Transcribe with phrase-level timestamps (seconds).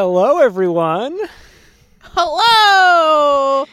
[0.00, 1.18] Hello, everyone.
[2.02, 3.64] Hello!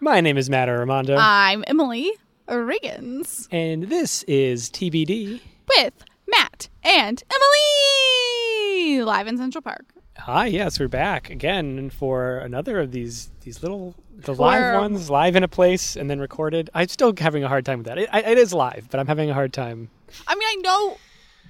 [0.00, 2.12] My name is Matt Armando, I'm Emily
[2.46, 5.40] Riggins and this is TBD.
[5.74, 5.94] with
[6.26, 9.86] Matt and Emily live in Central Park.
[10.18, 15.36] Hi, yes, we're back again for another of these these little the live ones, live
[15.36, 16.68] in a place and then recorded.
[16.74, 17.96] I'm still having a hard time with that.
[17.96, 19.88] It, I- it is live, but I'm having a hard time.
[20.26, 20.96] I mean, I know,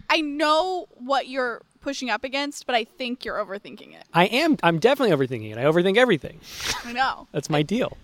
[0.09, 4.04] I know what you're pushing up against, but I think you're overthinking it.
[4.14, 4.56] I am.
[4.62, 5.58] I'm definitely overthinking it.
[5.58, 6.40] I overthink everything.
[6.84, 7.29] I know.
[7.32, 7.96] That's my deal.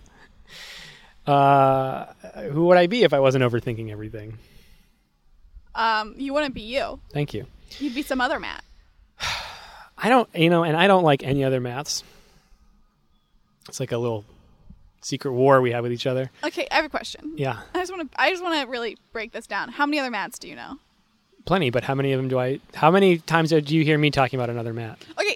[1.25, 2.05] Uh,
[2.51, 4.37] who would I be if I wasn't overthinking everything?
[5.75, 6.99] Um, you wouldn't be you.
[7.11, 7.45] Thank you.
[7.77, 8.63] You'd be some other Matt.
[9.97, 12.03] I don't, you know, and I don't like any other Matts.
[13.67, 14.25] It's like a little
[15.01, 16.31] secret war we have with each other.
[16.43, 17.33] Okay, I have a question.
[17.35, 18.21] Yeah, I just want to.
[18.21, 19.69] I just want to really break this down.
[19.69, 20.79] How many other Matts do you know?
[21.49, 21.69] Plenty.
[21.71, 22.59] But how many of them do I?
[22.73, 25.03] How many times do you hear me talking about another Matt?
[25.19, 25.35] Okay,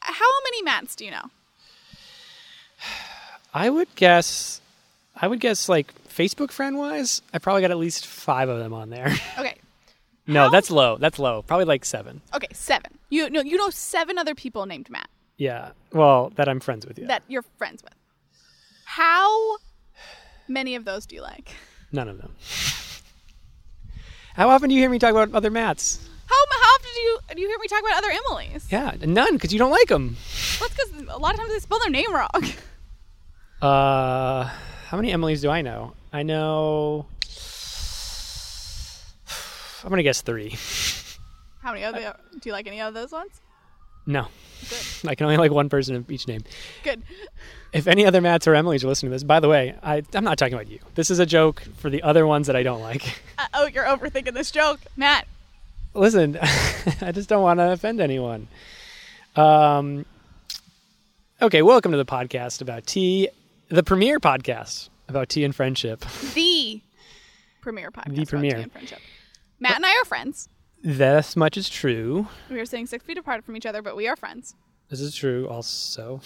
[0.00, 1.24] how many Matts do you know?
[3.54, 4.60] I would guess.
[5.14, 8.72] I would guess like Facebook friend wise, I probably got at least five of them
[8.74, 9.14] on there.
[9.38, 9.56] Okay,
[10.26, 10.96] no, How- that's low.
[10.98, 11.42] That's low.
[11.42, 12.20] Probably like seven.
[12.34, 12.98] okay, seven.
[13.10, 15.08] You know, you know seven other people named Matt.
[15.36, 15.70] Yeah.
[15.92, 17.06] Well, that I'm friends with you.
[17.06, 17.92] that you're friends with.
[18.86, 19.56] How
[20.48, 21.50] many of those do you like?
[21.92, 22.34] None of them.
[24.36, 25.98] How often do you hear me talk about other Matts?
[26.26, 28.70] How, how often do you do you hear me talk about other Emilys?
[28.70, 30.16] Yeah, none, because you don't like them.
[30.60, 32.30] Well, that's because a lot of times they spell their name wrong.
[33.62, 34.44] Uh,
[34.88, 35.94] how many Emilys do I know?
[36.12, 37.06] I know.
[39.82, 40.54] I'm gonna guess three.
[41.62, 42.66] How many other do you like?
[42.66, 43.40] Any of those ones?
[44.04, 44.28] No,
[44.68, 44.78] Good.
[45.10, 46.42] I can only like one person of each name.
[46.84, 47.02] Good.
[47.72, 50.24] If any other Matts or Emilys are listening to this, by the way, I, I'm
[50.24, 50.78] not talking about you.
[50.94, 53.20] This is a joke for the other ones that I don't like.
[53.38, 55.28] Uh, oh, you're overthinking this joke, Matt.
[55.92, 56.38] Listen,
[57.02, 58.48] I just don't want to offend anyone.
[59.36, 60.06] Um,
[61.42, 63.28] okay, welcome to the podcast about tea,
[63.68, 66.02] the premiere podcast about tea and friendship.
[66.34, 66.80] The
[67.60, 68.16] premier podcast.
[68.16, 68.56] the premier.
[68.56, 69.00] tea and friendship.
[69.60, 70.48] Matt and I are friends.
[70.82, 72.26] This much is true.
[72.48, 74.54] We are sitting six feet apart from each other, but we are friends.
[74.88, 76.22] This is true also.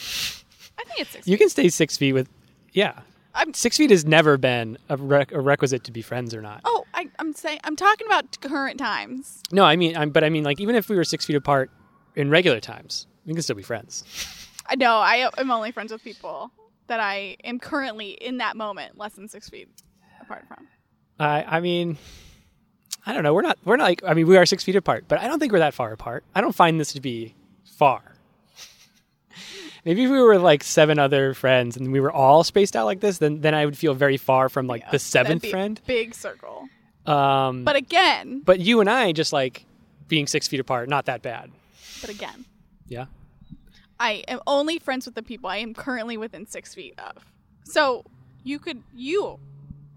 [0.81, 1.27] I think it's six.
[1.27, 1.39] You feet.
[1.39, 2.29] can stay six feet with,
[2.73, 3.01] yeah.
[3.35, 3.55] I'm.
[3.55, 6.63] Six feet has never been a, rec- a requisite to be friends or not.
[6.65, 9.43] Oh, I, I'm saying I'm talking about current times.
[9.53, 11.71] No, I mean, I'm, but I mean, like, even if we were six feet apart
[12.17, 14.05] in regular times, we can still be friends.
[14.67, 16.51] I know I am only friends with people
[16.89, 19.69] that I am currently in that moment less than six feet
[20.21, 20.67] apart from.
[21.21, 21.99] I, I mean,
[23.07, 23.33] I don't know.
[23.33, 25.39] We're not, we're not like, I mean, we are six feet apart, but I don't
[25.39, 26.25] think we're that far apart.
[26.35, 28.10] I don't find this to be far.
[29.85, 33.01] Maybe if we were like seven other friends and we were all spaced out like
[33.01, 35.81] this, then then I would feel very far from like the That'd seventh friend.
[35.87, 36.69] big circle.
[37.07, 39.65] Um, But again, but you and I just like
[40.09, 41.51] being six feet apart, not that bad.
[42.01, 42.45] but again,
[42.89, 43.07] Yeah.
[43.99, 47.25] I am only friends with the people I am currently within six feet of.
[47.65, 48.05] So
[48.45, 49.39] you could you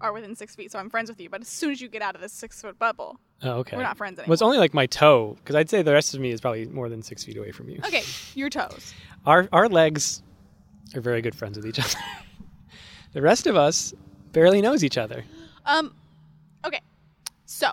[0.00, 1.30] are within six feet, so I'm friends with you.
[1.30, 3.76] But as soon as you get out of this six foot bubble, Oh, okay.
[3.76, 4.34] we're not friends Well, anymore.
[4.34, 6.88] it's only like my toe, because I'd say the rest of me is probably more
[6.90, 7.80] than six feet away from you.
[7.84, 8.02] okay,
[8.34, 8.92] your toes.
[9.26, 10.22] Our our legs
[10.94, 11.98] are very good friends with each other.
[13.12, 13.94] the rest of us
[14.32, 15.24] barely knows each other.
[15.66, 15.94] Um,
[16.66, 16.80] okay,
[17.46, 17.72] so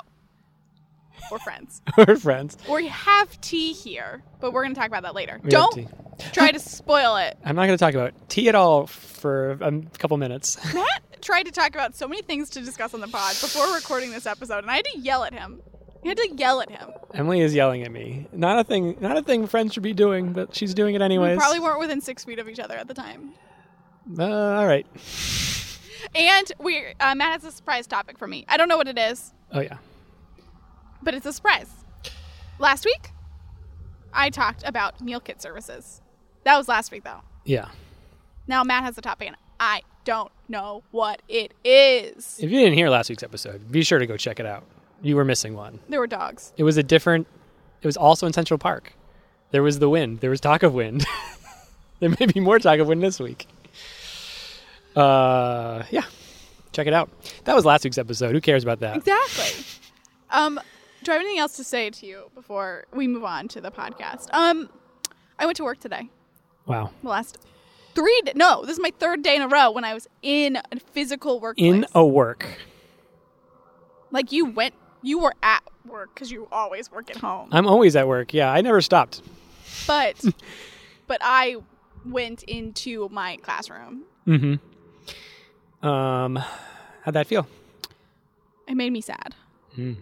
[1.32, 1.82] we're friends.
[1.98, 2.58] We're friends.
[2.70, 5.40] we have tea here, but we're gonna talk about that later.
[5.44, 5.88] We Don't
[6.34, 7.38] try to spoil it.
[7.46, 10.58] I'm not going to talk about tea at all for a couple minutes.
[10.74, 14.12] Matt tried to talk about so many things to discuss on the pod before recording
[14.12, 15.62] this episode, and I had to yell at him.
[16.04, 16.90] I had to yell at him.
[17.14, 18.28] Emily is yelling at me.
[18.32, 18.98] Not a thing.
[19.00, 21.36] Not a thing friends should be doing, but she's doing it anyways.
[21.36, 23.32] We probably weren't within six feet of each other at the time.
[24.18, 24.88] Uh, all right.
[26.16, 28.46] And we, uh, Matt has a surprise topic for me.
[28.48, 29.78] I don't know what it is, Oh yeah.
[31.04, 31.70] but it's a surprise.
[32.60, 33.12] Last week,
[34.14, 36.02] I talked about meal kit services.
[36.44, 37.22] That was last week, though.
[37.46, 37.70] Yeah.
[38.48, 42.40] Now Matt has a topic, and I don't know what it is.
[42.42, 44.64] If you didn't hear last week's episode, be sure to go check it out.
[45.02, 45.80] You were missing one.
[45.90, 46.54] There were dogs.
[46.58, 47.28] It was a different.
[47.82, 48.94] It was also in Central Park.
[49.52, 50.20] There was the wind.
[50.20, 51.06] There was talk of wind.
[52.00, 53.48] there may be more talk of wind this week.
[54.96, 56.04] Uh, yeah,
[56.72, 57.10] check it out.
[57.46, 58.32] That was last week's episode.
[58.34, 58.98] Who cares about that?
[58.98, 59.66] Exactly.
[60.30, 60.60] um,
[61.04, 63.72] do I have anything else to say to you before we move on to the
[63.72, 64.28] podcast?
[64.34, 64.70] Um,
[65.40, 66.10] I went to work today.
[66.66, 66.92] Wow.
[67.02, 67.38] The last
[67.96, 68.22] three.
[68.26, 70.80] d no, this is my third day in a row when I was in a
[70.92, 71.56] physical work.
[71.60, 72.46] In a work.
[74.12, 77.50] like you went, you were at work because you always work at home.
[77.52, 78.34] I'm always at work.
[78.34, 79.22] Yeah, I never stopped.
[79.88, 80.24] but,
[81.08, 81.58] but I
[82.06, 84.04] went into my classroom.
[84.28, 85.88] Mm-hmm.
[85.88, 86.36] Um,
[87.04, 87.48] how'd that feel?
[88.68, 89.36] It made me sad.
[89.76, 89.94] Hmm.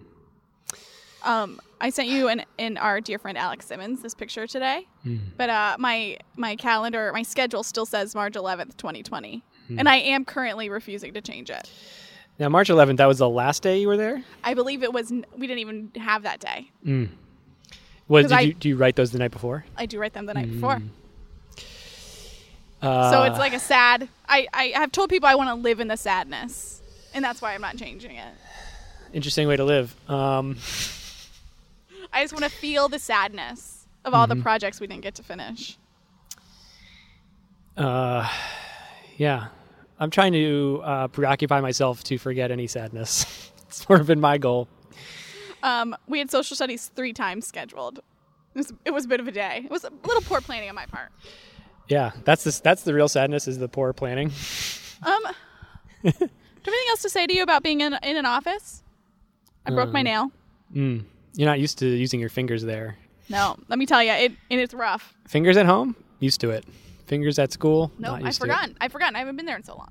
[1.24, 4.88] Um, I sent you and in our dear friend Alex Simmons this picture today,
[5.38, 9.44] but uh, my my calendar, my schedule still says March 11th, 2020,
[9.78, 11.69] and I am currently refusing to change it.
[12.39, 14.24] Now, March 11th, that was the last day you were there?
[14.44, 15.12] I believe it was.
[15.12, 16.69] We didn't even have that day.
[18.07, 19.65] Was, 'Cause did I- you, do you write those the night before?
[19.77, 20.81] I do write them the night before.
[22.81, 24.07] Uh, So it's like a sad.
[24.27, 26.81] I, I have told people I want to live in the sadness,
[27.13, 28.33] and that's why I'm not changing it.
[29.12, 29.94] interesting way to live.
[30.09, 30.56] Um,
[32.13, 34.38] I just want to feel the sadness of all Mm-hmm.
[34.39, 35.77] the projects we didn't get to finish.
[37.75, 38.27] uh,
[39.18, 39.47] yeah,
[40.00, 43.51] I'm trying to uh, preoccupy myself to forget any sadness.
[43.68, 44.68] it's sort of been my goal.
[45.62, 47.98] Um, we had social studies three times scheduled.
[47.98, 49.62] It was, it was a bit of a day.
[49.66, 51.10] It was a little poor planning on my part.
[51.90, 54.31] Yeah, that's the that's the real sadness is the poor planning.
[55.04, 55.19] Um,
[56.04, 58.84] do you have anything else to say to you about being in, in an office?
[59.66, 59.94] I broke Uh.
[59.94, 60.31] my nail.
[60.74, 61.04] Mm.
[61.34, 62.98] You're not used to using your fingers there.
[63.28, 65.13] No, let me tell you, it and it's rough.
[65.28, 66.63] Fingers at home, used to it.
[67.10, 68.48] Fingers at school, No, I used to it.
[68.48, 68.78] forgotten.
[68.80, 69.16] I forgotten.
[69.16, 69.90] I haven't been there in so long.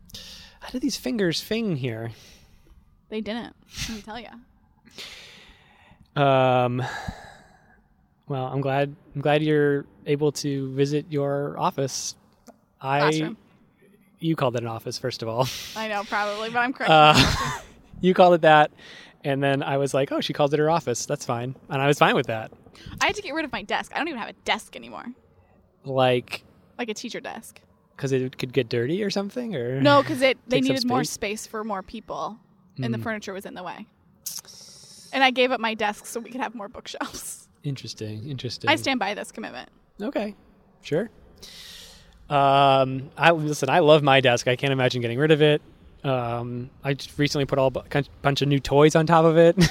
[0.61, 2.13] How did these fingers fing here?
[3.09, 3.57] They didn't.
[3.89, 4.29] Let me tell you.
[6.23, 6.81] Um,
[8.29, 8.95] well, I'm glad.
[9.15, 12.15] I'm glad you're able to visit your office.
[12.81, 13.37] I, Classroom.
[14.21, 15.49] you called it an office, first of all.
[15.77, 16.91] I know, probably, but I'm correct.
[16.91, 17.15] Uh,
[18.01, 18.71] you called it that,
[19.25, 21.05] and then I was like, "Oh, she called it her office.
[21.07, 22.53] That's fine," and I was fine with that.
[23.01, 23.91] I had to get rid of my desk.
[23.95, 25.07] I don't even have a desk anymore,
[25.85, 26.45] Like,
[26.79, 27.61] like a teacher desk.
[27.97, 31.41] because it could get dirty or something, or No, because it they needed more space?
[31.43, 32.39] space for more people,
[32.83, 33.03] and the Mm.
[33.03, 33.87] furniture was in the way.
[35.13, 37.49] And I gave up my desk so we could have more bookshelves.
[37.65, 38.29] Interesting.
[38.29, 38.71] Interesting.
[38.71, 39.69] I stand by this commitment.
[40.01, 40.37] Okay,
[40.83, 41.11] sure.
[42.31, 43.69] Um, I listen.
[43.71, 44.47] I love my desk.
[44.49, 45.63] I can't imagine getting rid of it.
[46.05, 49.57] Um, I just recently put all a bunch of new toys on top of it.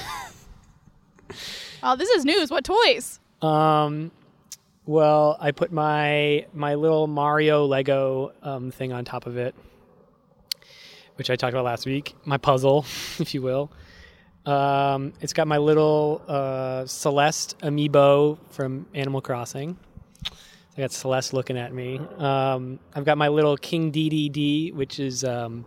[1.82, 2.50] Oh, this is news.
[2.50, 3.20] What toys?
[3.40, 4.10] um,
[4.88, 9.54] well, I put my my little Mario Lego um, thing on top of it,
[11.16, 12.14] which I talked about last week.
[12.24, 12.86] My puzzle,
[13.18, 13.70] if you will.
[14.46, 19.76] Um, it's got my little uh, Celeste amiibo from Animal Crossing.
[20.24, 22.00] I got Celeste looking at me.
[22.16, 25.66] Um, I've got my little King Dedede, which is um,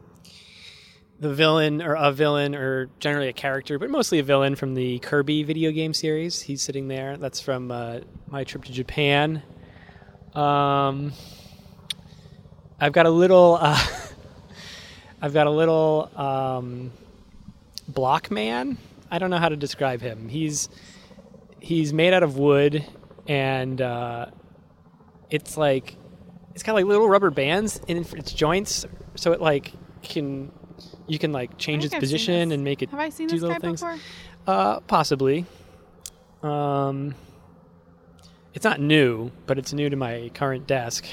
[1.21, 4.99] the villain or a villain or generally a character, but mostly a villain from the
[4.99, 6.41] Kirby video game series.
[6.41, 7.15] He's sitting there.
[7.15, 9.43] That's from uh, my trip to Japan.
[10.33, 11.13] Um,
[12.79, 13.57] I've got a little.
[13.71, 13.97] Uh,
[15.23, 16.91] I've got a little um,
[17.87, 18.79] block man.
[19.11, 20.27] I don't know how to describe him.
[20.29, 20.67] He's
[21.59, 22.83] he's made out of wood
[23.27, 24.25] and uh,
[25.29, 25.95] it's like
[26.55, 30.51] it's got like little rubber bands in its joints, so it like can
[31.07, 33.41] you can like change its I've position and make it Have I seen do this
[33.41, 33.81] little guy things.
[33.81, 33.97] before?
[34.47, 35.45] Uh, possibly.
[36.43, 37.15] Um,
[38.53, 41.05] it's not new, but it's new to my current desk.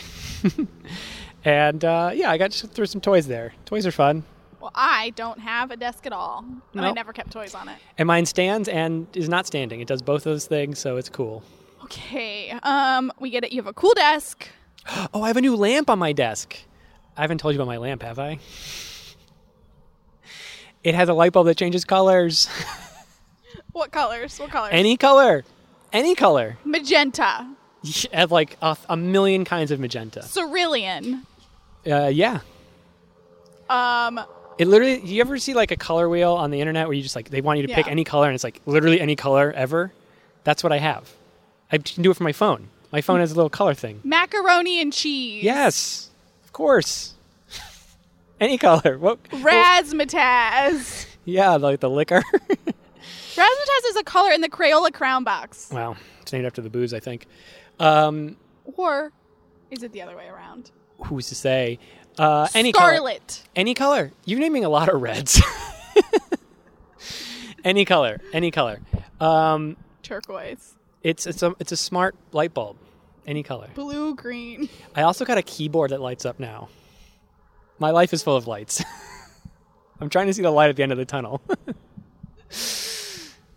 [1.44, 3.52] and uh, yeah, I got to throw some toys there.
[3.64, 4.24] Toys are fun,
[4.60, 7.76] Well, I don't have a desk at all, and I never kept toys on it.
[7.96, 9.80] and mine stands and is not standing.
[9.80, 11.42] It does both those things, so it's cool.
[11.84, 12.50] Okay.
[12.62, 13.52] Um, we get it.
[13.52, 14.48] You have a cool desk.
[15.12, 16.56] Oh, I have a new lamp on my desk.
[17.14, 18.38] I haven't told you about my lamp, have I?
[20.84, 22.48] It has a light bulb that changes colors.
[23.72, 24.38] What colors?
[24.38, 24.70] What colors?
[24.72, 25.44] Any color.
[25.92, 26.56] Any color.
[26.64, 27.46] magenta,
[28.12, 30.22] has like a, a million kinds of magenta.
[30.32, 31.24] cerulean.
[31.86, 32.40] Uh, yeah.
[33.70, 34.20] Um,
[34.58, 37.02] It literally, do you ever see like a color wheel on the internet where you
[37.02, 39.52] just like, they want you to pick any color and it's like literally any color
[39.52, 39.92] ever?
[40.44, 41.10] That's what I have.
[41.70, 42.68] I can do it from my phone.
[42.90, 44.00] My phone has a little color thing.
[44.02, 45.44] macaroni and cheese.
[45.44, 46.10] Yes,
[46.44, 47.14] of course.
[48.40, 48.98] any color.
[48.98, 49.22] What?
[49.30, 51.06] Razzmatazz.
[51.24, 52.22] Yeah, like the liquor.
[52.42, 55.70] Razzmatazz is a color in the Crayola Crown box.
[55.72, 57.26] wow, it's named after the booze, I think.
[57.78, 58.36] Um,
[58.76, 59.12] Or
[59.70, 60.70] is it the other way around?
[61.04, 61.78] who's to say?
[62.18, 62.94] Uh, any color.
[62.96, 63.42] Scarlet.
[63.54, 64.10] Any color.
[64.24, 65.40] You're naming a lot of reds.
[67.64, 68.20] any color.
[68.32, 68.80] Any color.
[69.20, 70.74] Um, Turquoise.
[71.04, 72.76] it's it's a it's a smart light bulb.
[73.26, 73.68] Any color.
[73.74, 74.68] Blue, green.
[74.96, 76.68] I also got a keyboard that lights up now.
[77.78, 78.82] My life is full of lights.
[80.00, 81.40] I'm trying to see the light at the end of the tunnel.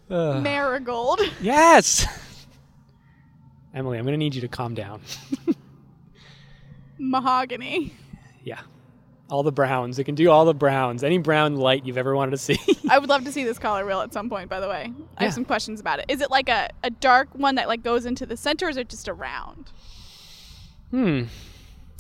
[0.10, 0.44] Ugh.
[0.44, 1.22] Marigold.
[1.42, 2.06] yes.
[3.74, 5.01] Emily, I'm going to need you to calm down.
[6.98, 7.94] Mahogany.
[8.44, 8.60] Yeah.
[9.30, 9.98] All the browns.
[9.98, 11.04] It can do all the browns.
[11.06, 12.60] Any brown light you've ever wanted to see.
[12.90, 14.92] I would love to see this color wheel at some point, by the way.
[15.18, 15.25] I Yeah.
[15.28, 16.06] have some questions about it.
[16.10, 18.78] Is it like a, a dark one that like goes into the center or is
[18.78, 19.72] it just a round?
[20.90, 21.24] Hmm.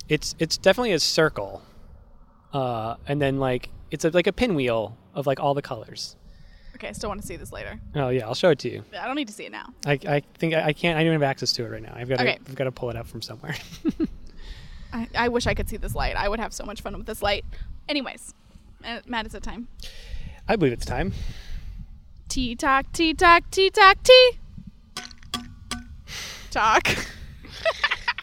[0.09, 1.61] It's it's definitely a circle.
[2.53, 6.15] Uh, and then like it's a, like a pinwheel of like all the colors.
[6.75, 7.79] Okay, I still want to see this later.
[7.95, 8.83] Oh yeah, I'll show it to you.
[8.99, 9.67] I don't need to see it now.
[9.85, 10.97] I, I think I, I can't.
[10.97, 11.93] I don't have access to it right now.
[11.95, 12.23] I've got to.
[12.23, 12.39] Okay.
[12.47, 13.55] I've got to pull it up from somewhere.
[14.93, 16.15] I, I wish I could see this light.
[16.15, 17.45] I would have so much fun with this light.
[17.87, 18.33] Anyways,
[19.05, 19.67] Matt, is a time.
[20.47, 21.13] I believe it's time.
[22.27, 24.31] Tea talk, tea talk, tea talk, tea.
[26.49, 26.87] Talk.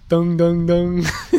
[0.08, 1.04] Dung dung dung.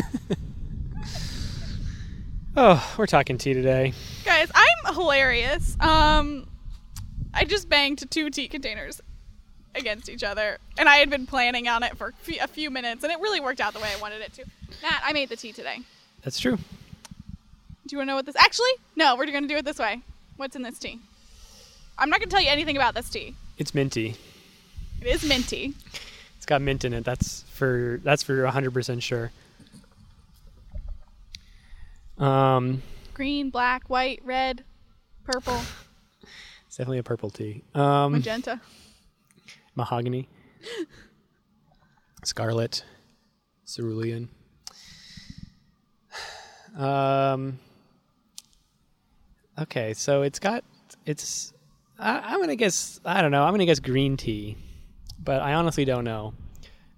[2.56, 3.92] oh, we're talking tea today.
[4.24, 5.76] Guys, I'm hilarious.
[5.80, 6.46] Um,
[7.32, 9.00] I just banged two tea containers
[9.74, 13.12] against each other, and I had been planning on it for a few- minutes, and
[13.12, 14.44] it really worked out the way I wanted it to.
[14.82, 15.78] Matt, I made the tea today.
[16.22, 16.56] That's true.
[16.56, 16.62] Do
[17.94, 18.36] you want to know what this?
[18.36, 19.16] Actually, no.
[19.16, 20.00] We're going to do it this way.
[20.36, 20.98] What's in this tea?
[21.98, 23.34] I'm not going to tell you anything about this tea.
[23.58, 24.14] It's minty.
[25.00, 25.74] It is minty.
[26.36, 27.04] It's got mint in it.
[27.04, 29.32] That's for that's for hundred percent sure.
[32.20, 32.82] Um,
[33.14, 34.64] Green, black, white, red,
[35.24, 35.60] purple,
[36.66, 37.62] it's definitely a purple tea.
[37.74, 38.60] Um, magenta.
[39.74, 40.28] mahogany,
[42.24, 42.84] scarlet,
[43.66, 44.28] cerulean.
[46.76, 47.58] Um.
[49.58, 50.62] Okay, so it's got
[51.04, 51.52] it's.
[51.98, 53.00] I, I'm gonna guess.
[53.04, 53.42] I don't know.
[53.44, 54.56] I'm gonna guess green tea,
[55.22, 56.34] but I honestly don't know.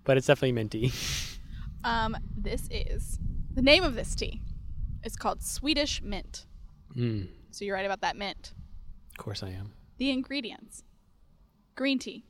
[0.05, 0.93] But it's definitely minty.
[1.85, 3.19] Um, this is
[3.57, 4.41] the name of this tea.
[5.05, 6.47] It's called Swedish mint.
[6.97, 8.53] Mm, So you're right about that mint.
[9.13, 9.73] of course I am.
[9.99, 10.83] The ingredients:
[11.75, 12.25] green tea,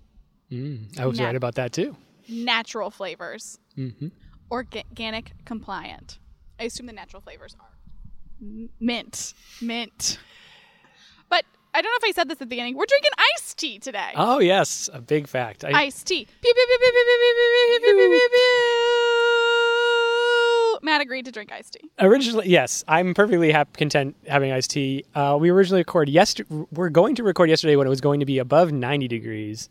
[0.50, 1.26] Mm, I was Nah.
[1.26, 1.96] right about that too.
[2.28, 4.08] natural flavors, hmm
[4.50, 6.18] organic compliant.
[6.60, 7.72] I assume the natural flavors are
[8.40, 10.18] m- mint, mint.
[11.30, 12.76] But I don't know if I said this at the beginning.
[12.76, 14.12] We're drinking iced tea today.
[14.14, 15.64] Oh yes, a big fact.
[15.64, 16.26] I, Iced tea.
[16.42, 16.78] Pew, pew, pew,
[20.82, 21.90] Matt agreed to drink iced tea.
[22.00, 25.04] originally yes i'm perfectly hap- content having iced tea.
[25.14, 28.26] Uh, we originally recorded yesterday we're going to record yesterday when it was going to
[28.26, 29.68] be above 90 degrees.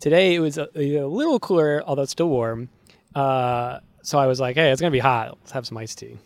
[0.00, 2.68] Today it was a, a little cooler although it's still warm.
[3.14, 5.38] Uh, so i was like hey it's going to be hot.
[5.40, 6.18] Let's have some iced tea.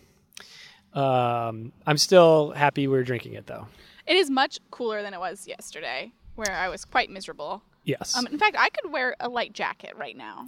[0.93, 3.67] Um, i'm still happy we're drinking it though.
[4.05, 7.61] It is much cooler than it was yesterday, where I was quite miserable.
[7.83, 8.15] yes.
[8.17, 10.45] Um, in fact, I could wear a light jacket right now.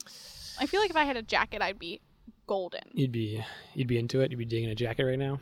[0.61, 1.99] I feel like if I had a jacket, I'd be
[2.49, 2.81] golden.
[2.93, 3.43] you'd be
[3.75, 5.39] you'd be into it you'd be digging a jacket right now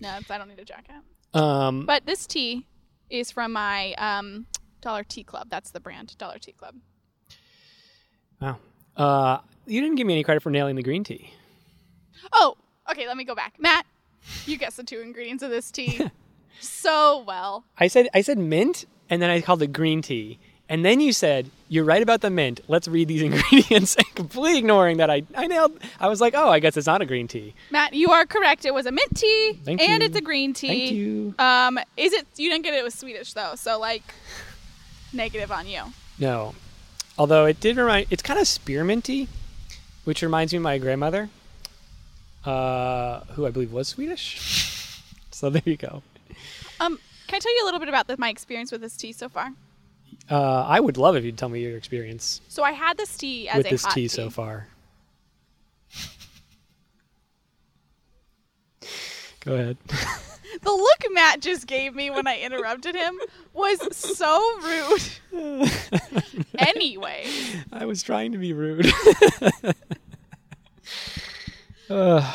[0.00, 0.96] No, I don't need a jacket.
[1.34, 2.64] um, But this tea
[3.10, 4.46] is from my um,
[4.80, 5.48] Dollar Tea Club.
[5.50, 6.74] That's the brand, Dollar Tea Club.
[8.40, 8.56] wow
[8.96, 11.30] uh, you didn't give me any credit for nailing the green tea
[12.32, 12.56] Oh,
[12.90, 13.06] okay.
[13.06, 13.54] Let me go back.
[13.60, 13.84] Matt,
[14.46, 16.00] you guessed the two ingredients of this tea
[16.60, 17.64] so well.
[17.78, 21.12] I said I said mint, and then I called it green tea, and then you
[21.12, 22.60] said you're right about the mint.
[22.68, 25.78] Let's read these ingredients, and completely ignoring that I I nailed.
[26.00, 27.54] I was like, oh, I guess it's not a green tea.
[27.70, 28.64] Matt, you are correct.
[28.64, 30.06] It was a mint tea, Thank and you.
[30.06, 30.68] it's a green tea.
[30.68, 31.34] Thank you.
[31.38, 32.26] Um, is it?
[32.36, 32.78] You didn't get it.
[32.78, 34.02] It was Swedish though, so like,
[35.12, 35.82] negative on you.
[36.18, 36.54] No,
[37.18, 38.06] although it did remind.
[38.10, 39.28] It's kind of spearminty,
[40.04, 41.28] which reminds me of my grandmother,
[42.44, 45.02] uh, who I believe was Swedish.
[45.30, 46.02] so there you go.
[46.80, 49.12] Um, can I tell you a little bit about the, my experience with this tea
[49.12, 49.52] so far?
[50.28, 53.48] Uh, I would love if you'd tell me your experience So I had this tea
[53.48, 54.68] as with a this hot tea so far.
[59.40, 59.76] Go ahead.
[60.62, 63.18] The look Matt just gave me when I interrupted him
[63.52, 64.40] was so
[65.32, 65.70] rude.
[66.58, 67.26] anyway,
[67.72, 68.90] I was trying to be rude.
[71.90, 72.34] Ugh.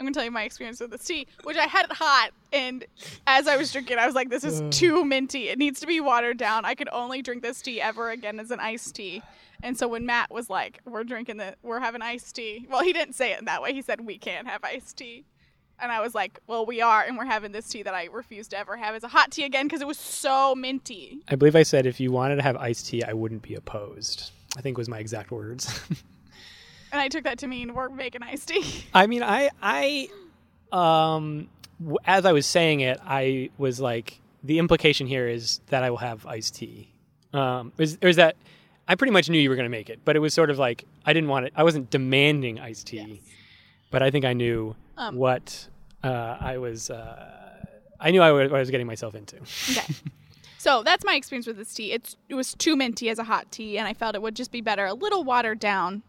[0.00, 2.86] I'm gonna tell you my experience with this tea, which I had it hot, and
[3.26, 5.50] as I was drinking, I was like, "This is too minty.
[5.50, 6.64] It needs to be watered down.
[6.64, 9.22] I could only drink this tea ever again as an iced tea."
[9.62, 12.94] And so when Matt was like, "We're drinking the, we're having iced tea," well, he
[12.94, 13.74] didn't say it in that way.
[13.74, 15.26] He said, "We can't have iced tea."
[15.82, 18.48] And I was like, well, we are, and we're having this tea that I refuse
[18.48, 21.20] to ever have as a hot tea again because it was so minty.
[21.28, 24.30] I believe I said if you wanted to have iced tea, I wouldn't be opposed.
[24.58, 25.80] I think was my exact words.
[26.92, 28.84] And I took that to mean we're making iced tea.
[28.94, 30.08] I mean, I, I,
[30.72, 31.48] um,
[31.80, 35.90] w- as I was saying it, I was like, the implication here is that I
[35.90, 36.92] will have iced tea.
[37.32, 38.36] Um, is, is that
[38.88, 40.58] I pretty much knew you were going to make it, but it was sort of
[40.58, 41.52] like I didn't want it.
[41.54, 43.18] I wasn't demanding iced tea, Yes.
[43.90, 45.68] but I think I knew Um, what
[46.02, 46.90] uh, I was.
[46.90, 47.36] Uh,
[48.00, 49.36] I knew I wa- what I was getting myself into.
[49.70, 49.94] Okay.
[50.58, 51.92] So that's my experience with this tea.
[51.92, 54.52] It's it was too minty as a hot tea, and I felt it would just
[54.52, 56.02] be better a little watered down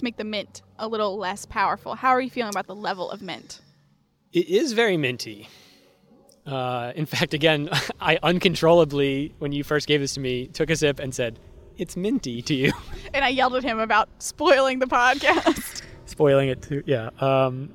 [0.00, 1.94] to make the mint a little less powerful.
[1.94, 3.60] How are you feeling about the level of mint?
[4.32, 5.48] It is very minty.
[6.46, 7.68] Uh, in fact, again,
[8.00, 11.38] I uncontrollably, when you first gave this to me, took a sip and said,
[11.76, 12.72] "It's minty" to you,
[13.14, 15.82] And I yelled at him about spoiling the podcast.
[16.06, 16.82] spoiling it too.
[16.86, 17.10] Yeah.
[17.20, 17.70] Um,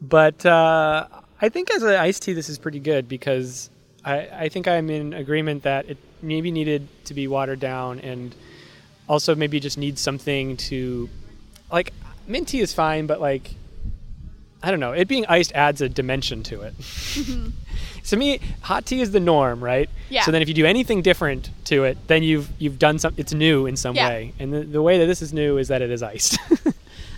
[0.00, 1.08] but uh,
[1.40, 3.70] I think as an iced tea, this is pretty good because
[4.04, 8.34] I, I think I'm in agreement that it maybe needed to be watered down and
[9.08, 11.08] also maybe just needs something to
[11.74, 11.92] like
[12.26, 13.50] mint tea is fine, but like
[14.62, 16.78] I don't know, it being iced adds a dimension to it.
[16.78, 17.48] Mm-hmm.
[18.04, 19.90] to me, hot tea is the norm, right?
[20.08, 20.22] Yeah.
[20.22, 23.20] So then if you do anything different to it, then you've you've done something.
[23.22, 24.08] it's new in some Yeah.
[24.08, 24.32] way.
[24.38, 26.38] And the, the way that this is new is that it is iced.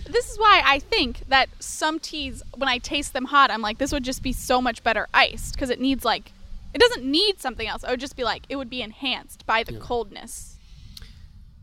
[0.09, 3.77] This is why I think that some teas, when I taste them hot, I'm like,
[3.77, 6.31] this would just be so much better iced because it needs like,
[6.73, 7.83] it doesn't need something else.
[7.83, 10.55] I would just be like, it would be enhanced by the coldness.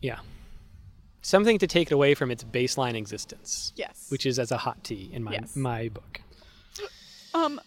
[0.02, 0.18] yeah.
[1.24, 3.72] Something to take it away from its baseline existence.
[3.76, 4.08] Yes.
[4.10, 5.56] Which is as a hot tea in my Yes.
[5.56, 6.20] my book.
[7.32, 7.60] um.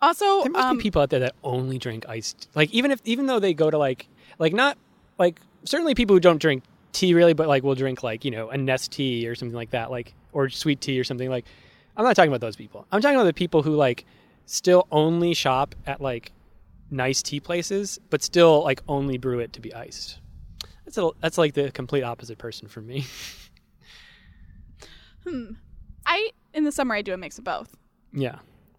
[0.00, 2.48] Also, There must um, be people out there that only drink iced.
[2.54, 4.78] Like even if even though they go to like like not
[5.18, 6.62] like certainly people who don't drink
[6.92, 9.90] tea really, but like will drink like you know a Nestea or something like that,
[9.90, 11.44] like or sweet tea or something like.
[11.96, 12.86] I'm not talking about those people.
[12.92, 14.06] I'm talking about the people who like
[14.46, 16.30] still only shop at like
[16.92, 20.20] nice tea places, but still like only brew it to be iced.
[20.88, 23.04] That's a, that's like the complete opposite person from me.
[26.06, 27.76] I in the summer I do a mix of both.
[28.14, 28.38] yeah.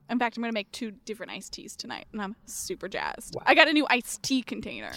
[0.10, 3.36] In fact, I'm gonna make two different iced teas tonight, and I'm super jazzed.
[3.36, 3.44] Wow.
[3.46, 4.92] I got a new iced tea container.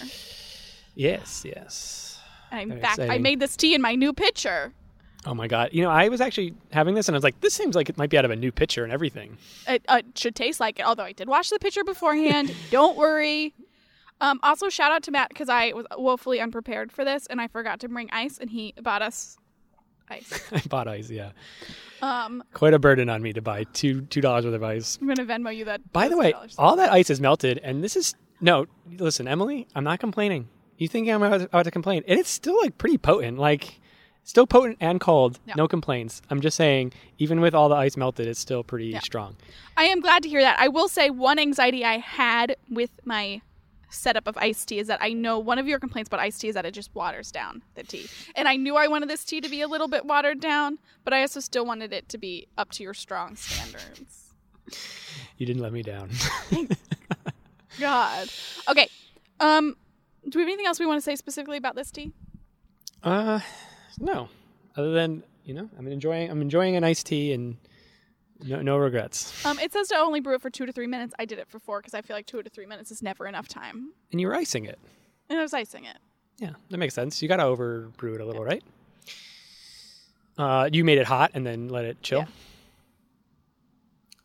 [0.94, 1.44] Yes.
[1.44, 2.18] Yes.
[2.50, 4.72] And in Very fact, I made this tea in my new pitcher.
[5.26, 5.68] Oh my god.
[5.72, 7.98] You know, I was actually having this and I was like, this seems like it
[7.98, 9.36] might be out of a new pitcher and everything.
[9.68, 12.54] It, uh, it should taste like it, although I did wash the pitcher beforehand.
[12.70, 13.54] Don't worry.
[14.22, 17.48] Um, also, shout out to Matt because I was woefully unprepared for this and I
[17.48, 19.36] forgot to bring ice, and he bought us
[20.08, 20.40] ice.
[20.52, 21.32] I bought ice, yeah.
[22.00, 24.98] Um, Quite a burden on me to buy two two dollars worth of ice.
[25.00, 25.92] I'm gonna Venmo you that.
[25.92, 26.54] By the way, $2.
[26.58, 28.66] all that ice is melted, and this is no.
[28.98, 30.48] Listen, Emily, I'm not complaining.
[30.78, 32.02] You think I'm about to, about to complain?
[32.08, 33.80] And it's still like pretty potent, like
[34.24, 35.38] still potent and cold.
[35.46, 35.54] Yeah.
[35.56, 36.22] No complaints.
[36.30, 39.00] I'm just saying, even with all the ice melted, it's still pretty Yeah.
[39.00, 39.36] strong.
[39.76, 40.58] I am glad to hear that.
[40.58, 43.42] I will say one anxiety I had with my
[43.92, 46.48] setup of iced tea is that I know one of your complaints about iced tea
[46.48, 48.08] is that it just waters down the tea.
[48.34, 51.12] And I knew I wanted this tea to be a little bit watered down, but
[51.12, 54.32] I also still wanted it to be up to your strong standards.
[55.36, 56.10] You didn't let me down.
[57.80, 58.28] God.
[58.68, 58.88] Okay.
[59.40, 59.76] Um
[60.28, 62.12] do we have anything else we want to say specifically about this tea?
[63.02, 63.40] uh,
[63.98, 64.28] no.
[64.76, 66.30] Other than you know, I'm enjoying.
[66.30, 67.56] I'm enjoying an iced tea and
[68.44, 69.44] no, no regrets.
[69.44, 71.14] Um, it says to only brew it for two to three minutes.
[71.18, 73.26] I did it for four because I feel like two to three minutes is never
[73.26, 73.92] enough time.
[74.10, 74.78] And you were icing it.
[75.28, 75.98] And I was icing it.
[76.38, 77.22] Yeah, that makes sense.
[77.22, 78.62] You got to over brew it a little, right?
[80.38, 82.20] Uh, you made it hot and then let it chill.
[82.20, 82.26] Yeah.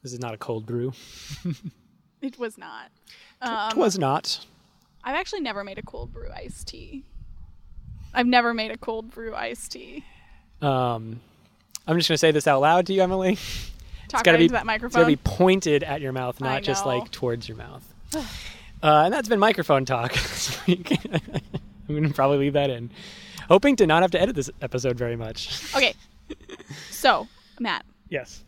[0.03, 0.93] This is not a cold brew.
[2.21, 2.89] It was not.
[3.41, 4.43] Um, it was not.
[5.03, 7.03] I've actually never made a cold brew iced tea.
[8.13, 10.03] I've never made a cold brew iced tea.
[10.61, 11.19] Um,
[11.85, 13.37] I'm just gonna say this out loud to you, Emily.
[14.07, 15.01] Talk gotta right be- that It's microphone.
[15.01, 17.83] gonna be pointed at your mouth, not just like towards your mouth.
[18.15, 18.21] uh,
[18.81, 20.97] and that's been microphone talk this week.
[21.89, 22.89] I'm gonna probably leave that in,
[23.49, 25.73] hoping to not have to edit this episode very much.
[25.75, 25.93] Okay.
[26.91, 27.27] So,
[27.59, 28.43] Matt, Yes,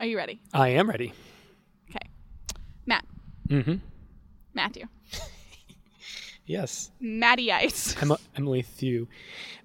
[0.00, 0.40] are you ready?
[0.54, 1.12] I am ready.
[1.90, 2.08] Okay.
[2.86, 3.04] Matt,
[3.48, 3.74] Mm-hmm.
[4.54, 4.86] Matthew,
[6.46, 6.90] Yes.
[7.00, 7.94] Matty Ice.
[8.02, 9.06] Em- Emily Thew.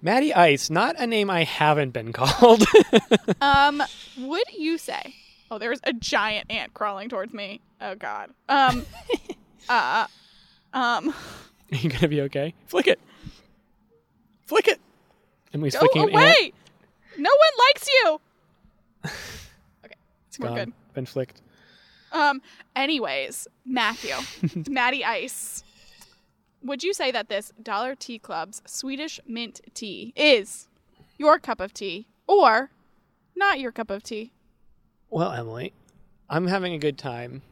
[0.02, 2.62] Maddie Ice, not a name I haven't been called.
[3.40, 3.82] Um,
[4.18, 5.14] would you say?
[5.54, 7.60] Oh, there's a giant ant crawling towards me.
[7.80, 8.30] Oh God.
[8.48, 8.84] Um,
[9.68, 10.06] uh,
[10.72, 11.10] um,
[11.70, 12.54] Are you gonna be okay?
[12.66, 12.98] Flick it.
[14.46, 14.80] Flick it.
[15.52, 16.14] Emily's go flicking an ant.
[16.16, 16.52] away.
[17.18, 18.20] No one likes you.
[19.84, 19.94] Okay,
[20.28, 20.56] It's we're gone.
[20.56, 20.72] good.
[20.94, 21.40] Been flicked.
[22.10, 22.42] Um.
[22.74, 24.14] Anyways, Matthew,
[24.68, 25.62] Matty Ice.
[26.64, 30.66] Would you say that this Dollar Tea Club's Swedish mint tea is
[31.16, 32.70] your cup of tea or
[33.36, 34.32] not your cup of tea?
[35.14, 35.72] Well, Emily,
[36.28, 37.42] I'm having a good time.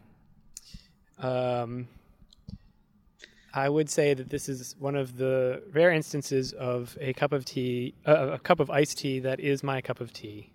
[1.21, 1.87] Um,
[3.55, 7.45] I would say that this is one of the rare instances of a cup of
[7.45, 10.51] tea, uh, a cup of iced tea that is my cup of tea.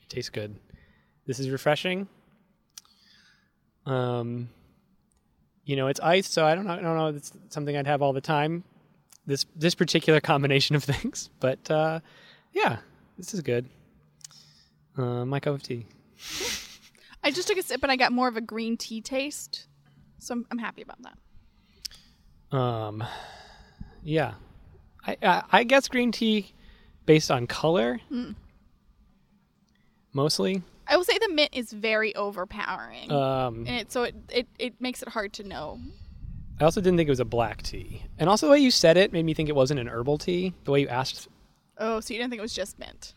[0.00, 0.56] It tastes good.
[1.26, 2.08] This is refreshing.
[3.84, 4.48] Um,
[5.66, 6.72] you know, it's iced, so I don't know.
[6.72, 7.08] I don't know.
[7.08, 8.64] It's something I'd have all the time.
[9.26, 12.00] This this particular combination of things, but uh,
[12.54, 12.78] yeah,
[13.18, 13.68] this is good.
[14.96, 15.84] Uh, my cup of tea.
[17.22, 19.66] I just took a sip and I got more of a green tea taste,
[20.18, 22.56] so I'm, I'm happy about that.
[22.56, 23.04] Um,
[24.02, 24.34] yeah,
[25.06, 26.52] I, I I guess green tea
[27.06, 28.34] based on color, mm.
[30.12, 30.62] mostly.
[30.86, 34.80] I will say the mint is very overpowering, Um, and it so it, it it
[34.80, 35.80] makes it hard to know.
[36.60, 38.96] I also didn't think it was a black tea, and also the way you said
[38.96, 40.54] it made me think it wasn't an herbal tea.
[40.64, 41.28] The way you asked,
[41.76, 43.14] Oh, so you didn't think it was just mint?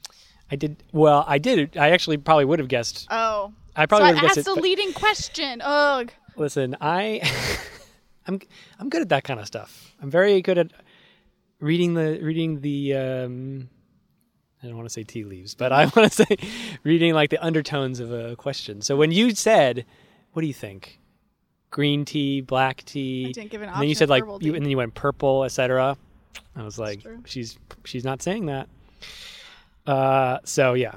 [0.51, 0.83] I did.
[0.91, 1.77] Well, I did.
[1.77, 3.07] I actually probably would have guessed.
[3.09, 5.61] Oh, I probably I would have guessed the but leading question.
[5.63, 6.11] Ugh.
[6.35, 7.21] listen, I
[8.27, 8.39] I'm
[8.77, 9.95] I'm good at that kind of stuff.
[10.01, 10.71] I'm very good at
[11.59, 13.69] reading the reading the um
[14.61, 16.37] I don't want to say tea leaves, but I want to say
[16.83, 18.81] reading like the undertones of a question.
[18.81, 19.85] So when you said,
[20.33, 20.99] "What do you think?"
[21.69, 24.65] Green tea, black tea, I didn't give an and then you said like you, and
[24.65, 25.95] then you went purple, etc.
[26.53, 28.67] I was like, she's she's not saying that.
[29.85, 30.95] Uh, so yeah,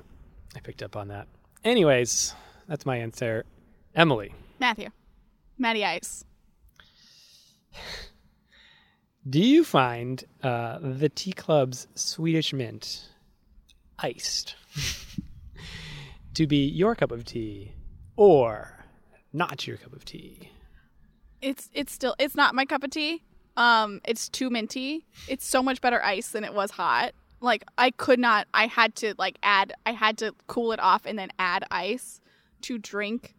[0.54, 1.26] I picked up on that.
[1.64, 2.34] Anyways,
[2.68, 3.44] that's my answer.
[3.94, 4.90] Emily, Matthew.
[5.58, 6.24] Matty Ice.
[9.28, 13.08] do you find uh, the tea club's Swedish mint
[13.98, 14.56] iced
[16.34, 17.72] to be your cup of tea
[18.16, 18.84] or
[19.32, 20.50] not your cup of tea?
[21.40, 23.22] It's it's still it's not my cup of tea.
[23.56, 25.06] Um, it's too minty.
[25.28, 27.12] It's so much better ice than it was hot.
[27.44, 28.48] Like I could not.
[28.54, 29.72] I had to like add.
[29.86, 32.20] I had to cool it off and then add ice
[32.62, 33.34] to drink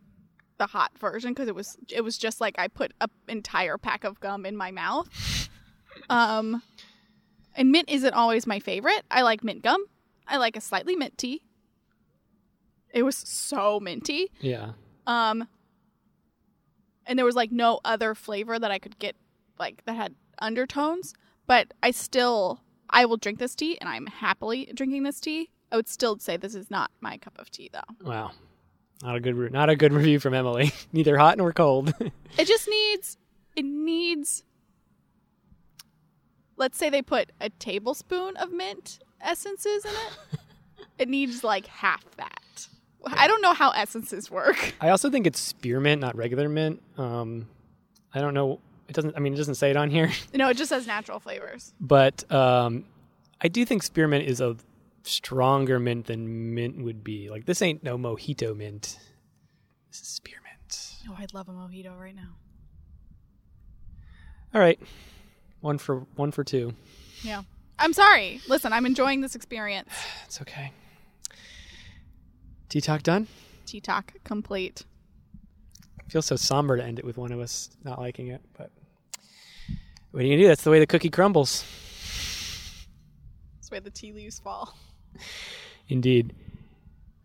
[0.57, 4.03] the hot version because it was it was just like I put an entire pack
[4.03, 5.09] of gum in my mouth.
[6.09, 6.61] Um,
[7.55, 9.03] and mint isn't always my favorite.
[9.09, 9.83] I like mint gum.
[10.27, 11.41] I like a slightly mint tea.
[12.93, 14.31] It was so minty.
[14.39, 14.73] Yeah.
[15.07, 15.47] Um,
[17.05, 19.15] and there was like no other flavor that I could get
[19.59, 21.13] like that had undertones.
[21.47, 22.61] But I still,
[22.95, 25.49] I will drink this tea, and I'm happily drinking this tea.
[25.69, 28.09] I would still say this is not my cup of tea, though.
[28.09, 28.31] Wow.
[29.03, 30.71] Not a good re- not a good review from Emily.
[30.93, 31.93] Neither hot nor cold.
[32.37, 33.17] It just needs,
[33.55, 34.43] it needs.
[36.57, 40.39] Let's say they put a tablespoon of mint essences in it.
[40.99, 42.67] it needs like half that.
[43.05, 44.73] I don't know how essences work.
[44.81, 46.81] I also think it's spearmint, not regular mint.
[46.97, 47.47] Um,
[48.13, 48.59] I don't know.
[48.87, 49.15] It doesn't.
[49.15, 51.73] I mean, it doesn't say it on here, No, it just says natural flavors.
[51.79, 52.85] but um,
[53.41, 54.55] I do think spearmint is a
[55.03, 57.29] stronger mint than mint would be.
[57.29, 58.97] Like this ain't no mojito mint.
[59.89, 60.95] This is spearmint.
[61.09, 62.35] Oh, I'd love a mojito right now.
[64.53, 64.79] All right,
[65.61, 66.73] one for one for two.
[67.23, 67.43] Yeah.
[67.77, 68.39] I'm sorry.
[68.47, 69.89] Listen, I'm enjoying this experience.
[70.27, 70.71] It's okay.
[72.69, 73.27] Tea talk done.
[73.65, 74.85] Tea talk complete.
[76.07, 78.69] Feels so somber to end it with one of us not liking it, but
[80.11, 80.47] what are you gonna do?
[80.47, 81.63] That's the way the cookie crumbles.
[83.57, 84.75] That's where the tea leaves fall.
[85.89, 86.33] Indeed.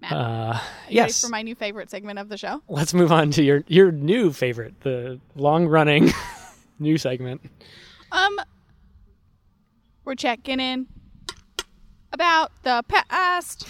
[0.00, 1.20] Matt, Uh, yes.
[1.20, 2.62] for my new favorite segment of the show?
[2.68, 6.10] Let's move on to your your new favorite, the long running
[6.78, 7.42] new segment.
[8.10, 8.40] Um,
[10.04, 10.86] we're checking in
[12.12, 13.68] about the past,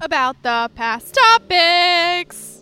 [0.00, 2.61] about the past topics.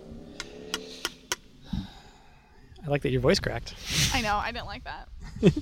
[2.84, 3.74] I like that your voice cracked.
[4.14, 5.08] I know, I didn't like that.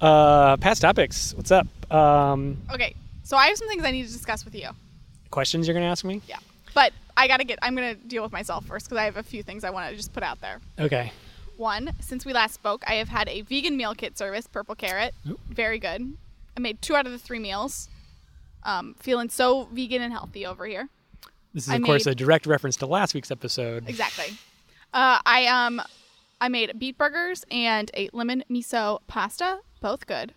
[0.00, 1.32] Uh, past topics.
[1.34, 1.66] What's up?
[1.90, 4.68] Um, Okay, so I have some things I need to discuss with you.
[5.30, 6.20] questions you're gonna ask me?
[6.28, 6.38] Yeah,
[6.74, 7.58] but I gotta get.
[7.62, 9.96] I'm gonna deal with myself first because I have a few things I want to
[9.96, 10.60] just put out there.
[10.78, 11.10] Okay.
[11.56, 15.14] One, since we last spoke, I have had a vegan meal kit service, Purple Carrot.
[15.30, 15.40] Oop.
[15.48, 16.16] Very good.
[16.56, 17.88] I made two out of the three meals.
[18.64, 20.88] Um, feeling so vegan and healthy over here.
[21.54, 23.88] This is I of course made- a direct reference to last week's episode.
[23.88, 24.36] Exactly.
[24.94, 25.82] Uh, I um,
[26.40, 29.58] I made beet burgers and a lemon miso pasta.
[29.80, 30.32] Both good.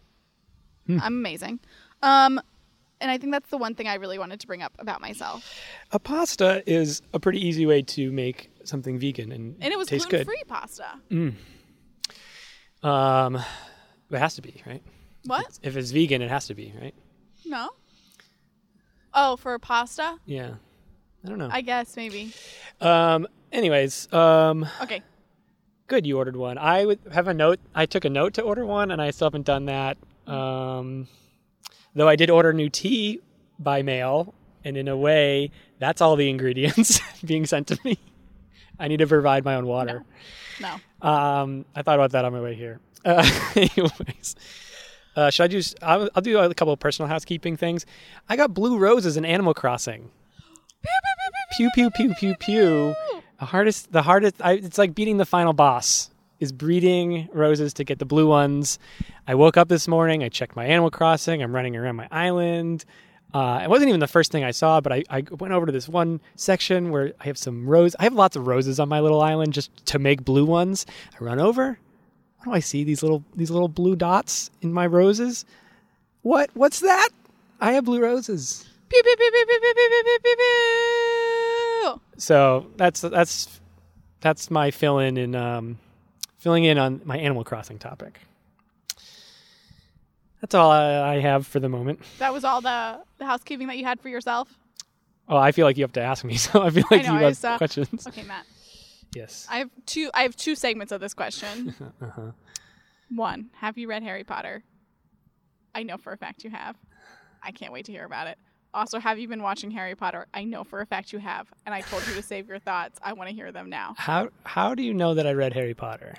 [0.87, 0.99] Hmm.
[1.01, 1.59] I'm amazing.
[2.01, 2.41] Um,
[2.99, 5.53] and I think that's the one thing I really wanted to bring up about myself.
[5.91, 9.89] A pasta is a pretty easy way to make something vegan and, And it was
[9.89, 10.87] gluten free pasta.
[12.83, 14.81] Um, it has to be right.
[15.25, 15.59] What?
[15.61, 16.95] If it's vegan, it has to be right.
[17.45, 17.69] No.
[19.13, 20.17] Oh, for pasta?
[20.25, 20.55] Yeah.
[21.27, 21.49] I don't know.
[21.51, 22.33] I guess maybe.
[22.81, 23.27] um.
[23.51, 25.01] Anyways, um, Okay.
[25.87, 26.05] good.
[26.05, 26.57] You ordered one.
[26.57, 27.59] I would have a note.
[27.73, 29.97] I took a note to order one, and I still haven't done that.
[30.27, 31.07] Um,
[31.95, 33.21] though I did order new tea
[33.57, 34.33] by mail,
[34.65, 37.97] and in a way, that's all the ingredients being sent to me.
[38.79, 40.03] I need to provide my own water.
[40.59, 40.75] No.
[41.01, 42.79] Um, I thought about that on my way here.
[43.05, 43.23] Uh,
[43.55, 44.35] anyways,
[45.15, 45.61] uh, should I do?
[45.81, 47.85] I'll, I'll do a couple of personal housekeeping things.
[48.27, 50.11] I got blue roses in Animal Crossing.
[51.55, 52.95] Pew pew pew pew pew.
[53.39, 54.35] The hardest, the hardest.
[54.41, 56.09] I, it's like beating the final boss.
[56.39, 58.77] Is breeding roses to get the blue ones.
[59.27, 60.23] I woke up this morning.
[60.23, 61.41] I checked my Animal Crossing.
[61.41, 62.85] I'm running around my island.
[63.33, 65.71] Uh, it wasn't even the first thing I saw, but I, I went over to
[65.71, 67.95] this one section where I have some rose.
[67.99, 70.85] I have lots of roses on my little island just to make blue ones.
[71.19, 71.79] I run over.
[72.37, 72.83] What do I see?
[72.83, 75.43] These little these little blue dots in my roses.
[76.21, 76.51] What?
[76.53, 77.09] What's that?
[77.59, 78.67] I have blue roses.
[78.89, 81.06] Pew pew pew
[82.17, 83.59] So that's that's
[84.21, 85.77] that's my fill in in um,
[86.37, 88.19] filling in on my Animal Crossing topic.
[90.41, 91.99] That's all I, I have for the moment.
[92.19, 94.47] That was all the, the housekeeping that you had for yourself.
[95.27, 97.19] Oh, I feel like you have to ask me, so I feel like know, you
[97.19, 98.07] I have uh, questions.
[98.07, 98.45] Okay, Matt.
[99.15, 99.47] Yes.
[99.49, 100.11] I have two.
[100.13, 101.73] I have two segments of this question.
[102.01, 102.31] Uh-huh.
[103.09, 104.63] One, have you read Harry Potter?
[105.73, 106.75] I know for a fact you have.
[107.41, 108.37] I can't wait to hear about it.
[108.73, 110.27] Also, have you been watching Harry Potter?
[110.33, 112.99] I know for a fact you have, and I told you to save your thoughts.
[113.01, 115.73] I want to hear them now How how do you know that I read Harry
[115.73, 116.15] Potter?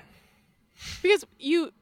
[1.02, 1.72] because you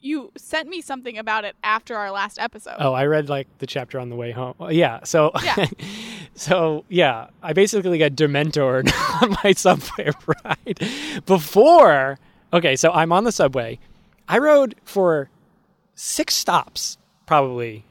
[0.00, 2.76] you sent me something about it after our last episode.
[2.78, 4.54] Oh, I read like the chapter on the way home.
[4.70, 5.00] Yeah.
[5.04, 5.66] So Yeah.
[6.34, 8.90] so yeah, I basically got dementored
[9.22, 10.10] on my subway
[10.44, 12.18] ride before.
[12.52, 13.78] Okay, so I'm on the subway.
[14.28, 15.30] I rode for
[15.94, 17.84] six stops, probably,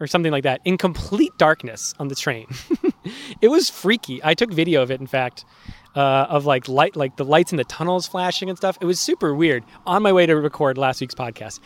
[0.00, 2.46] or something like that, in complete darkness on the train.
[3.40, 4.20] it was freaky.
[4.22, 5.44] I took video of it, in fact,
[5.96, 8.78] uh, of like light, like the lights in the tunnels flashing and stuff.
[8.80, 9.64] It was super weird.
[9.86, 11.60] On my way to record last week's podcast.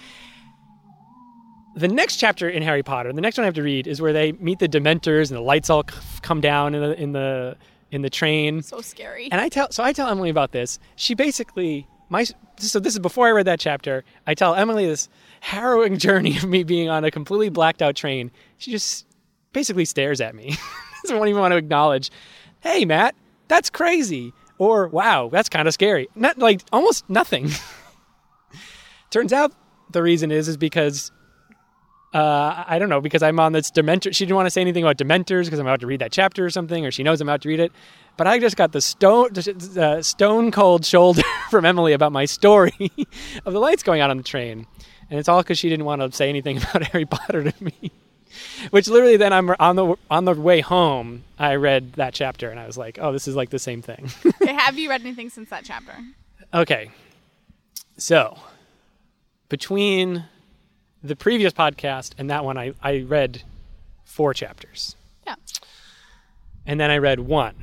[1.75, 4.13] The next chapter in Harry Potter, the next one I have to read, is where
[4.13, 5.85] they meet the Dementors and the lights all
[6.21, 7.57] come down in the in the
[7.91, 8.63] in the train.
[8.63, 9.29] so scary.
[9.31, 10.79] And I tell so I tell Emily about this.
[10.97, 12.25] She basically my
[12.59, 14.05] so this is before I read that chapter.
[14.27, 15.09] I tell Emily this
[15.43, 18.31] harrowing journey of me being on a completely blacked out train.
[18.59, 19.07] She just
[19.53, 20.57] basically stares at me.
[21.03, 22.11] Doesn't even want to acknowledge,
[22.61, 23.17] "Hey, Matt,
[23.49, 27.51] that's crazy," or "Wow, that's kind of scary." Not like almost nothing.
[29.11, 29.53] Turns out
[29.91, 31.11] the reason is is because
[32.15, 34.15] uh, I don't know because I'm on this Dementor.
[34.15, 36.45] She didn't want to say anything about Dementors because I'm about to read that chapter
[36.45, 37.73] or something, or she knows I'm about to read it.
[38.17, 39.31] But I just got the stone,
[39.79, 42.93] uh, stone cold shoulder from Emily about my story
[43.47, 44.67] of the lights going out on the train,
[45.13, 47.93] and it's all because she didn't want to say anything about Harry Potter to me.
[48.71, 51.25] Which literally, then I'm on the on the way home.
[51.39, 54.11] I read that chapter, and I was like, "Oh, this is like the same thing."
[54.49, 55.93] Have you read anything since that chapter?
[56.55, 56.91] Okay.
[57.99, 58.39] So,
[59.51, 60.25] between
[61.03, 63.43] the previous podcast and that one, I, I read
[64.05, 64.97] four chapters.
[65.27, 65.35] Yeah.
[66.65, 67.57] And then I read one.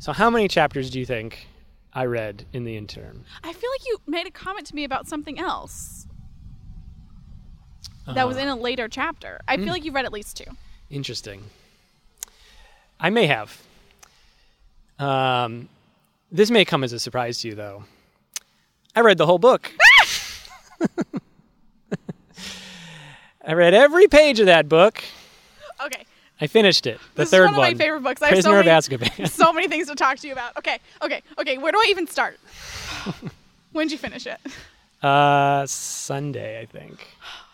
[0.00, 1.46] So, how many chapters do you think
[1.94, 3.24] I read in the interim?
[3.42, 6.06] I feel like you made a comment to me about something else
[8.14, 9.40] that was Uh, in a later chapter.
[9.48, 9.64] I Hmm.
[9.64, 10.56] feel like you read at least two.
[10.90, 11.50] Interesting.
[13.00, 13.58] I may have.
[14.98, 15.68] Um,
[16.32, 17.84] this may come as a surprise to you, though.
[18.96, 19.72] I read the whole book.
[23.46, 25.02] I read every page of that book.
[25.84, 26.04] Okay,
[26.40, 26.98] I finished it.
[27.14, 28.20] The this third is one of my favorite books.
[28.20, 29.28] I have Prisoner so of many, Azkaban.
[29.30, 30.56] so many things to talk to you about.
[30.58, 31.56] Okay, okay, okay.
[31.58, 32.38] Where do I even start?
[33.72, 34.38] When'd you finish it?
[35.02, 37.06] uh, Sunday, I think.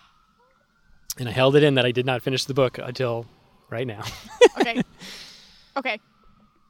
[1.18, 3.26] And I held it in that I did not finish the book until
[3.70, 4.02] right now.
[4.60, 4.82] Okay,
[5.76, 6.00] okay.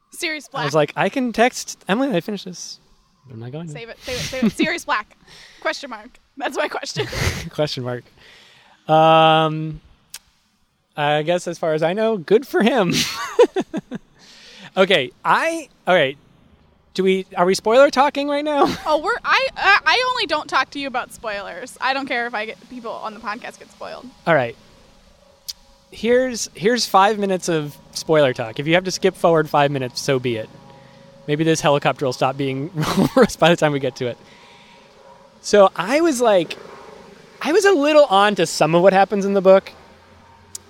[0.09, 0.63] Sirius Black.
[0.63, 2.79] I was like, I can text Emily I finished this.
[3.29, 3.73] I'm not going to.
[3.73, 4.51] save it, save it, save it.
[4.57, 5.15] Sirius Black?
[5.61, 6.09] Question mark.
[6.35, 7.05] That's my question.
[7.51, 8.03] Question mark.
[8.89, 9.81] Um,
[10.97, 12.91] I guess as far as I know, good for him.
[14.75, 16.17] okay, I all right.
[16.95, 18.73] Do we are we spoiler talking right now?
[18.87, 21.77] Oh, we're I uh, I only don't talk to you about spoilers.
[21.81, 24.07] I don't care if I get people on the podcast get spoiled.
[24.25, 24.55] All right.
[25.91, 28.59] Here's here's five minutes of spoiler talk.
[28.59, 30.49] If you have to skip forward five minutes, so be it.
[31.27, 34.17] Maybe this helicopter will stop being rumorous by the time we get to it.
[35.41, 36.57] So I was like,
[37.41, 39.73] I was a little on to some of what happens in the book,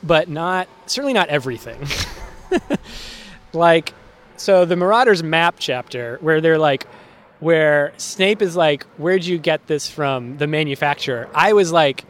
[0.01, 1.85] but not certainly not everything.
[3.53, 3.93] like,
[4.38, 6.86] so the Marauders map chapter where they're like,
[7.39, 11.30] where Snape is like, "Where'd you get this from?" The manufacturer.
[11.34, 12.06] I was like,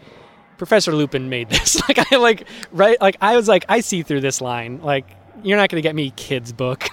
[0.57, 1.81] Professor Lupin made this.
[1.87, 4.81] like I like right like I was like I see through this line.
[4.81, 5.05] Like
[5.43, 6.87] you're not going to get me kids book.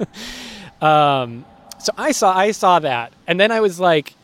[0.82, 1.44] um
[1.78, 4.14] so I saw I saw that and then I was like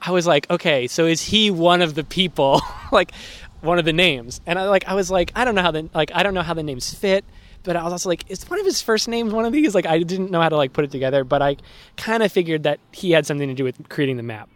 [0.00, 3.12] I was like okay, so is he one of the people like
[3.60, 4.40] one of the names?
[4.46, 6.42] And I like I was like I don't know how the like I don't know
[6.42, 7.24] how the names fit.
[7.62, 9.74] But I was also like, is one of his first names one of these?
[9.74, 11.56] Like, I didn't know how to like put it together, but I
[11.96, 14.48] kind of figured that he had something to do with creating the map.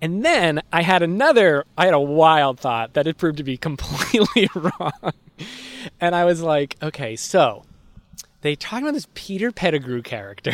[0.00, 3.56] And then I had another, I had a wild thought that it proved to be
[3.68, 5.12] completely wrong.
[6.00, 7.64] And I was like, okay, so
[8.42, 10.52] they talk about this Peter Pettigrew character,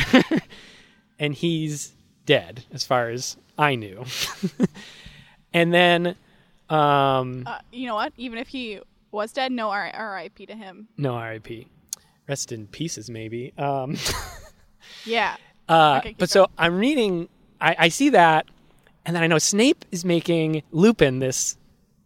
[1.19, 1.95] and he's
[2.27, 4.05] dead, as far as I knew.
[5.55, 6.09] and then,
[6.69, 8.13] um, Uh, you know what?
[8.19, 10.47] Even if he was dead, no R- R.I.P.
[10.47, 10.89] to him.
[10.97, 11.67] no RIP.
[12.29, 13.53] Rest in pieces, maybe.
[13.57, 13.97] Um,
[15.05, 15.37] Yeah.
[15.69, 17.29] Uh, Okay, but so I'm reading,
[17.61, 18.47] I, I see that,
[19.05, 21.57] and then I know Snape is making Lupin this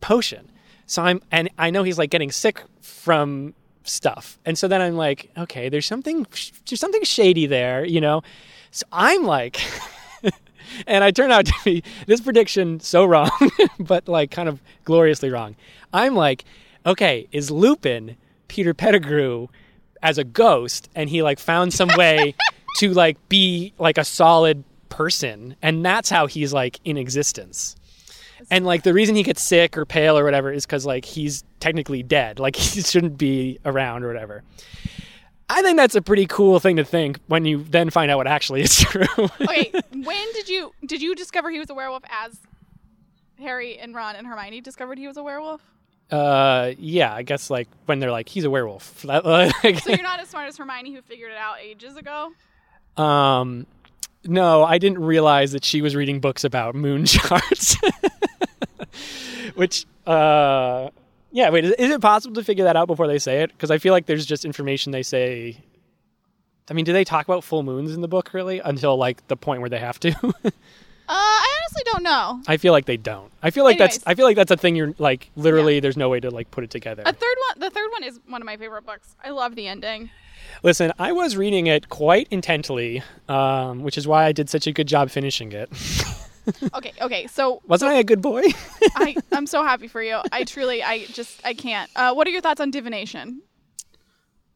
[0.00, 0.50] potion.
[0.86, 4.96] So I'm, and I know he's like getting sick from stuff, and so then I'm
[4.96, 6.26] like, okay, there's something,
[6.68, 8.22] there's something shady there, you know.
[8.72, 9.60] So I'm like,
[10.86, 13.30] and I turn out to be this prediction so wrong,
[13.78, 15.56] but like kind of gloriously wrong.
[15.92, 16.44] I'm like,
[16.86, 18.16] okay, is Lupin
[18.48, 19.48] Peter Pettigrew
[20.02, 22.34] as a ghost, and he like found some way
[22.78, 27.76] to like be like a solid person, and that's how he's like in existence.
[28.50, 31.44] And like the reason he gets sick or pale or whatever is because like he's
[31.60, 34.42] technically dead, like he shouldn't be around or whatever.
[35.48, 38.26] I think that's a pretty cool thing to think when you then find out what
[38.26, 39.06] actually is true.
[39.18, 42.38] Okay, when did you did you discover he was a werewolf as
[43.38, 45.60] Harry and Ron and Hermione discovered he was a werewolf?
[46.10, 49.04] Uh, yeah, I guess like when they're like he's a werewolf.
[49.04, 52.32] So you're not as smart as Hermione who figured it out ages ago?
[52.96, 53.66] Um,
[54.24, 57.76] no, I didn't realize that she was reading books about moon charts.
[59.54, 60.90] Which, uh,
[61.30, 63.52] yeah, wait, is, is it possible to figure that out before they say it?
[63.52, 65.58] Because I feel like there's just information they say.
[66.70, 69.36] I mean, do they talk about full moons in the book really until like the
[69.36, 70.34] point where they have to?
[71.08, 72.42] Uh, I honestly don't know.
[72.46, 73.30] I feel like they don't.
[73.42, 73.98] I feel like Anyways.
[73.98, 74.06] that's.
[74.06, 74.76] I feel like that's a thing.
[74.76, 75.80] You're like literally.
[75.80, 77.02] There's no way to like put it together.
[77.04, 79.16] A third one, the third one is one of my favorite books.
[79.22, 80.10] I love the ending.
[80.62, 84.72] Listen, I was reading it quite intently, um, which is why I did such a
[84.72, 85.70] good job finishing it.
[86.74, 87.26] Okay, okay.
[87.28, 88.42] So Wasn't I a good boy?
[88.96, 90.20] I, I'm so happy for you.
[90.32, 91.90] I truly, I just, I can't.
[91.94, 93.42] Uh, what are your thoughts on divination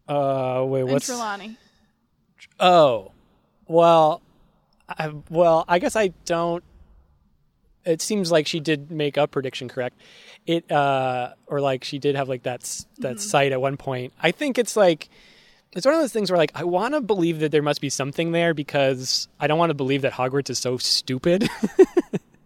[0.09, 1.07] uh, wait, and what's?
[1.07, 1.57] Trelawney?
[2.61, 3.13] Oh,
[3.67, 4.23] well,
[4.89, 6.63] I, well, I guess I don't.
[7.85, 10.01] It seems like she did make a prediction correct.
[10.47, 14.13] It uh, or like she did have like that that sight at one point.
[14.21, 15.09] I think it's like
[15.73, 17.91] it's one of those things where like I want to believe that there must be
[17.91, 21.49] something there because I don't want to believe that Hogwarts is so stupid.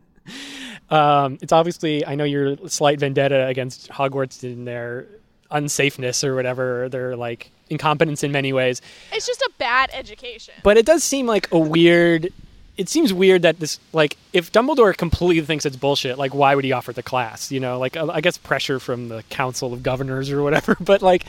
[0.91, 5.07] um, it's obviously I know your slight vendetta against Hogwarts in their
[5.51, 8.81] unsafeness or whatever, their like incompetence in many ways.
[9.13, 10.55] It's just a bad education.
[10.63, 12.33] but it does seem like a weird
[12.77, 16.65] it seems weird that this like if dumbledore completely thinks it's bullshit like why would
[16.65, 17.79] he offer the class you know?
[17.79, 21.25] Like i guess pressure from the council of governors or whatever but like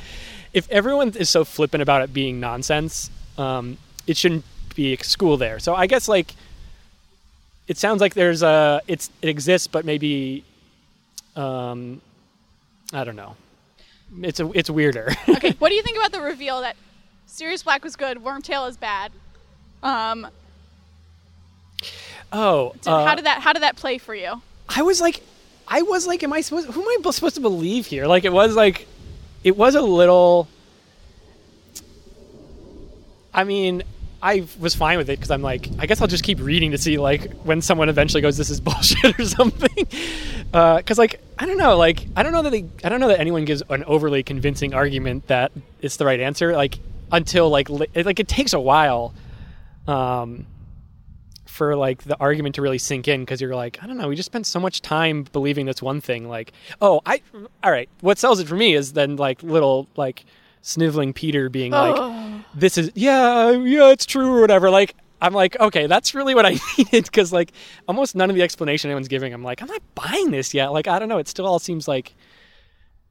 [0.54, 5.36] if everyone is so flippant about it being nonsense um it shouldn't be a school
[5.38, 5.60] there.
[5.60, 6.34] So i guess like
[7.68, 10.44] it sounds like there's a it's it exists but maybe
[11.36, 12.02] um
[12.94, 13.36] i don't know
[14.22, 16.76] it's a it's weirder okay, what do you think about the reveal that
[17.26, 19.12] Sirius Black was good, Wormtail is bad?
[19.84, 20.28] Um,
[22.32, 24.42] oh did, uh, how did that how did that play for you?
[24.76, 25.22] I was like,
[25.68, 26.70] I was like, am I supposed?
[26.70, 28.08] Who am I supposed to believe here?
[28.08, 28.88] Like, it was like,
[29.44, 30.48] it was a little.
[33.34, 33.84] I mean,
[34.24, 36.78] I was fine with it because I'm like, I guess I'll just keep reading to
[36.78, 39.88] see like when someone eventually goes, "This is bullshit" or something.
[40.52, 43.22] Because like, I don't know, like, I don't know that they, I don't know that
[43.22, 46.58] anyone gives an overly convincing argument that it's the right answer.
[46.58, 46.78] Like
[47.10, 49.14] until like, li- it, like it takes a while.
[49.88, 50.46] Um,
[51.46, 54.16] for like the argument to really sink in because you're like, I don't know, we
[54.16, 56.28] just spent so much time believing this one thing.
[56.28, 57.22] Like, oh, I,
[57.64, 57.88] all right.
[58.00, 60.26] What sells it for me is then like little like
[60.62, 62.41] sniveling Peter being like, Oh.
[62.56, 64.70] This is yeah, um, yeah, it's true or whatever.
[64.70, 67.52] Like, I'm like, okay, that's really what I needed because like
[67.88, 70.68] almost none of the explanation anyone's giving, I'm like, I'm not buying this yet.
[70.74, 71.18] Like, I don't know.
[71.20, 72.14] It still all seems like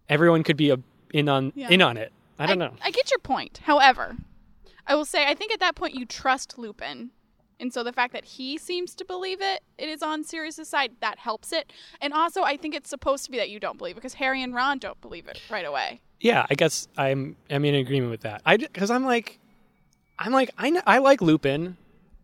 [0.09, 0.79] everyone could be a,
[1.13, 1.69] in on Yeah.
[1.71, 2.13] in on it.
[2.39, 2.75] I don't know.
[2.83, 3.61] I get your point.
[3.65, 4.17] However,
[4.87, 7.11] I will say I think at that point you trust Lupin.
[7.61, 10.93] And so the fact that he seems to believe it, it is on Sirius's side,
[11.01, 11.73] that helps it.
[12.01, 14.43] And also I think it's supposed to be that you don't believe it because Harry
[14.43, 16.01] and Ron don't believe it right away.
[16.21, 18.43] yeah, I guess I'm I'm in agreement with that.
[18.47, 19.39] I because I'm like,
[20.19, 21.77] I'm like I kn- I like Lupin.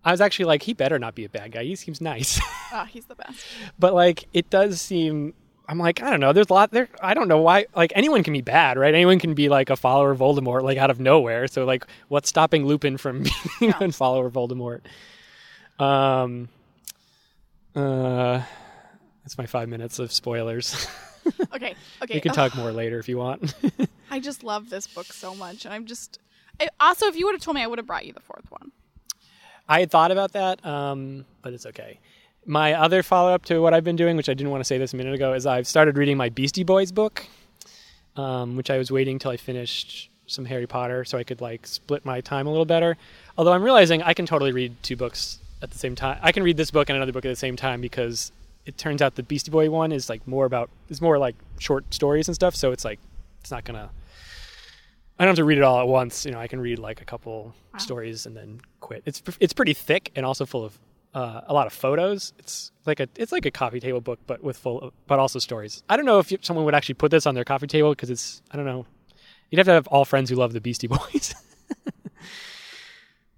[0.05, 1.64] I was actually like he better not be a bad guy.
[1.64, 2.40] He seems nice,
[2.72, 3.44] Oh, he's the best.
[3.79, 5.35] but like it does seem.
[5.68, 6.33] I'm like I don't know.
[6.33, 6.88] There's a lot there.
[7.03, 7.66] I don't know why.
[7.75, 8.94] Like anyone can be bad, right?
[8.94, 11.49] Anyone can be like a follower of Voldemort, like out of nowhere.
[11.49, 13.22] So like, what's stopping Lupin from
[13.61, 13.83] being Yeah.
[13.83, 14.83] a follower of Voldemort?
[15.78, 16.48] Um.
[17.74, 18.42] Uh,
[19.22, 20.86] that's my five minutes of spoilers.
[21.52, 22.14] Okay, okay.
[22.14, 23.54] we can talk more later if you want.
[24.10, 25.64] I just love this book so much.
[25.64, 26.18] And I'm just.
[26.60, 28.50] I, also, if you would have told me, I would have brought you the fourth
[28.50, 28.70] one.
[29.68, 31.98] I had thought about that, um, but it's okay.
[32.46, 34.78] My other follow up to what I've been doing, which I didn't want to say
[34.78, 37.26] this a minute ago, is I've started reading my Beastie Boys book,
[38.14, 41.66] um, which I was waiting till I finished some Harry Potter so I could like
[41.66, 42.96] split my time a little better.
[43.36, 46.19] Although I'm realizing I can totally read two books at the same time.
[46.23, 48.33] I can read this book and another book at the same time because
[48.64, 51.92] it turns out the Beastie Boy one is like more about it's more like short
[51.94, 52.54] stories and stuff.
[52.57, 52.98] So it's like
[53.40, 53.90] it's not gonna.
[55.19, 56.27] I don't have to read it all at once.
[56.27, 57.79] You know, I can read like a couple Wow.
[57.79, 59.02] stories and then quit.
[59.07, 60.79] It's it's pretty thick and also full of
[61.15, 62.33] uh, a lot of photos.
[62.38, 65.38] It's like a it's like a coffee table book, but with full of, but also
[65.38, 65.83] stories.
[65.88, 68.42] I don't know if someone would actually put this on their coffee table because it's
[68.50, 68.85] I don't know.
[69.50, 71.35] You'd have to have all friends who love the Beastie Boys.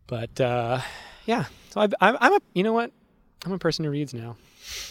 [0.07, 0.81] but uh,
[1.29, 2.91] yeah, so I, I'm I'm a you know what
[3.47, 4.37] I'm a person who reads now.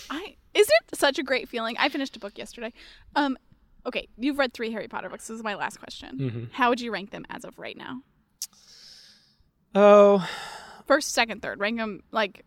[0.10, 1.76] I isn't it such a great feeling?
[1.78, 2.72] I finished a book yesterday.
[3.16, 3.38] Um,
[3.86, 5.28] okay, you've read three Harry Potter books.
[5.28, 6.18] This is my last question.
[6.18, 6.52] Mhm.
[6.54, 8.02] How would you rank them as of right now?
[9.76, 10.28] Oh,
[10.86, 11.60] First, second, third.
[11.60, 12.46] Rank them like.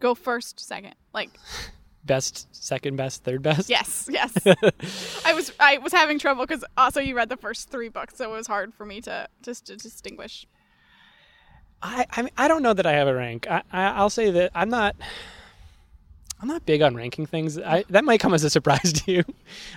[0.00, 0.94] Go first, second.
[1.14, 1.30] Like
[2.04, 3.68] Best, second best, third best.
[3.68, 4.32] yes, yes.
[5.26, 8.32] I was I was having trouble because also you read the first three books, so
[8.32, 10.46] it was hard for me to just to distinguish.
[11.82, 13.46] I, I mean, I don't know that I have a rank.
[13.50, 14.96] I, I I'll say that I'm not.
[16.42, 17.58] I'm not big on ranking things.
[17.58, 19.24] I, that might come as a surprise to you.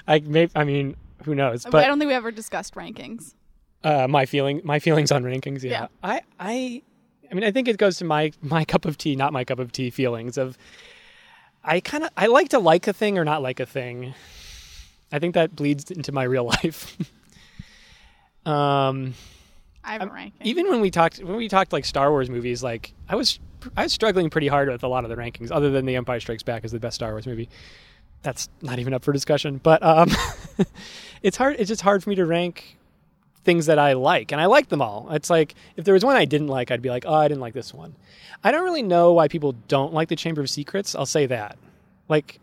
[0.08, 0.50] I may.
[0.56, 1.66] I mean, who knows?
[1.70, 3.34] But I don't think we ever discussed rankings.
[3.84, 5.64] uh, my feeling, my feelings on rankings.
[5.64, 5.72] Yeah.
[5.72, 5.88] Yeah.
[6.04, 6.82] I, I,
[7.30, 9.60] I mean, I think it goes to my my cup of tea, not my cup
[9.60, 10.58] of tea feelings of.
[11.66, 14.14] I kind of I like to like a thing or not like a thing.
[15.14, 16.98] I think that bleeds into my real life.
[18.46, 19.14] um,
[19.84, 20.46] I have a ranking.
[20.48, 23.40] even when we talked when we talked like Star Wars movies, like I was
[23.78, 26.20] I was struggling pretty hard with a lot of the rankings, other than The Empire
[26.20, 27.50] Strikes Back is the best Star Wars movie.
[28.22, 29.60] That's not even up for discussion.
[29.62, 30.10] But um,
[31.24, 31.58] it's hard.
[31.60, 32.78] It's just hard for me to rank
[33.44, 35.10] things that I like, and I like them all.
[35.12, 37.42] It's like if there was one I didn't like, I'd be like, oh, I didn't
[37.42, 37.96] like this one.
[38.44, 40.96] I don't really know why people don't like the Chamber of Secrets.
[40.96, 41.58] I'll say that.
[42.08, 42.40] Like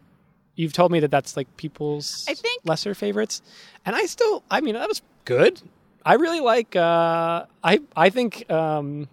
[0.57, 3.41] you've told me that that's like people's I think- lesser favorites,
[3.87, 4.43] and I still.
[4.51, 5.63] I mean, that was good.
[6.05, 6.75] I really like.
[6.77, 9.09] Uh, I I think um,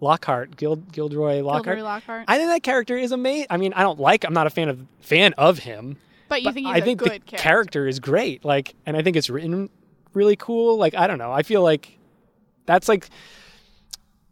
[0.00, 1.64] Lockhart, Gild, Gilderoy Lockhart.
[1.76, 2.24] Gilderoy Lockhart.
[2.28, 3.46] I think that character is amazing.
[3.50, 4.24] I mean, I don't like.
[4.24, 5.96] I'm not a fan of fan of him.
[6.28, 7.36] but you but think I think the character.
[7.36, 8.44] character is great.
[8.44, 9.70] Like, and I think it's written
[10.12, 10.76] really cool.
[10.76, 11.32] Like, I don't know.
[11.32, 11.98] I feel like
[12.66, 13.08] that's like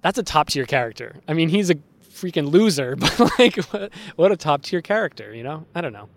[0.02, 1.16] that's a top tier character.
[1.26, 1.76] I mean, he's a
[2.12, 5.34] freaking loser, but like, what, what a top tier character.
[5.34, 5.66] You know?
[5.74, 6.08] I don't know.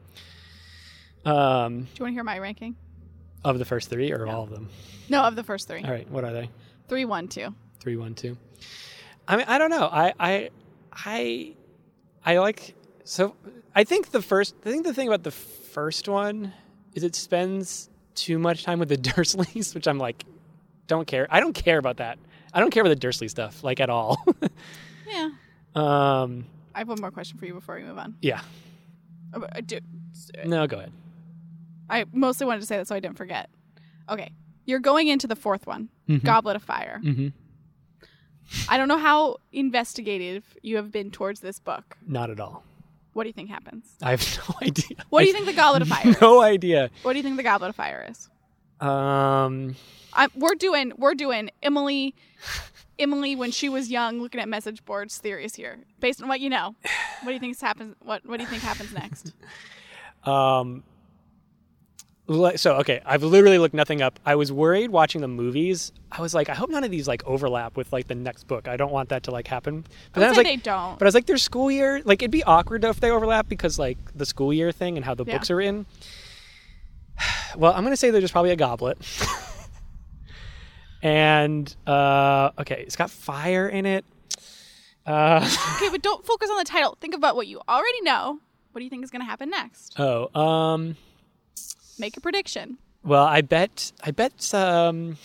[1.25, 2.75] Um, Do you want to hear my ranking?
[3.45, 4.69] Of the first three or all of them?
[5.09, 5.83] No, of the first three.
[5.83, 6.09] All right.
[6.09, 6.49] What are they?
[6.87, 7.53] Three, one, two.
[7.79, 8.37] Three, one, two.
[9.27, 9.85] I mean, I don't know.
[9.91, 10.49] I, I,
[10.93, 11.53] I,
[12.25, 12.75] I like.
[13.03, 13.35] So,
[13.75, 14.55] I think the first.
[14.65, 16.53] I think the thing about the first one
[16.93, 20.25] is it spends too much time with the Dursleys, which I'm like,
[20.87, 21.27] don't care.
[21.29, 22.17] I don't care about that.
[22.53, 24.17] I don't care about the Dursley stuff like at all.
[25.07, 25.29] Yeah.
[25.75, 28.15] um, I have one more question for you before we move on.
[28.21, 28.41] yeah.
[29.33, 29.79] Uh, but I do-
[30.43, 30.91] No, go ahead.
[31.89, 33.49] I mostly wanted to say that so I didn't forget.
[34.09, 34.31] Okay.
[34.65, 35.89] You're going into the fourth one,
[36.23, 36.99] Goblet of Fire.
[37.03, 37.27] hmm
[38.69, 41.97] I don't know how investigative you have been towards this book.
[42.05, 42.63] Not at all.
[43.13, 43.85] What do you think happens?
[44.03, 44.97] I have no idea.
[45.09, 46.21] What do you think the Goblet of Fire is?
[46.21, 46.89] No idea.
[47.01, 48.29] What do you think the Goblet of Fire is?
[48.79, 49.75] Um,
[50.13, 52.13] I, we're doing we're doing Emily
[52.99, 55.79] Emily when she was young looking at message boards theories here.
[55.99, 56.75] Based on what you know.
[57.21, 59.33] What do you think happens what what do you think happens next?
[60.29, 60.83] Um,
[62.27, 64.19] so okay, I've literally looked nothing up.
[64.25, 65.91] I was worried watching the movies.
[66.11, 68.67] I was like, I hope none of these like overlap with like the next book.
[68.67, 69.85] I don't want that to like happen.
[70.13, 70.97] But I I was like, they don't.
[70.97, 73.77] but I was like, their school year, like it'd be awkward if they overlap because
[73.77, 75.37] like the school year thing and how the Yeah.
[75.37, 75.85] books are in.
[77.55, 78.97] Well, I'm gonna say there's probably a goblet.
[81.01, 84.05] and uh, okay, it's got fire in it.
[85.05, 85.47] Uh,
[85.77, 86.97] okay, but don't focus on the title.
[86.99, 88.39] Think about what you already know.
[88.71, 89.97] What do you think is going to happen next?
[89.99, 90.97] oh, um,
[91.97, 92.77] Make a prediction.
[93.03, 95.17] Well, I bet I bet um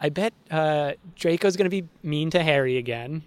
[0.00, 3.22] I bet uh Draco's going to be mean to Harry again.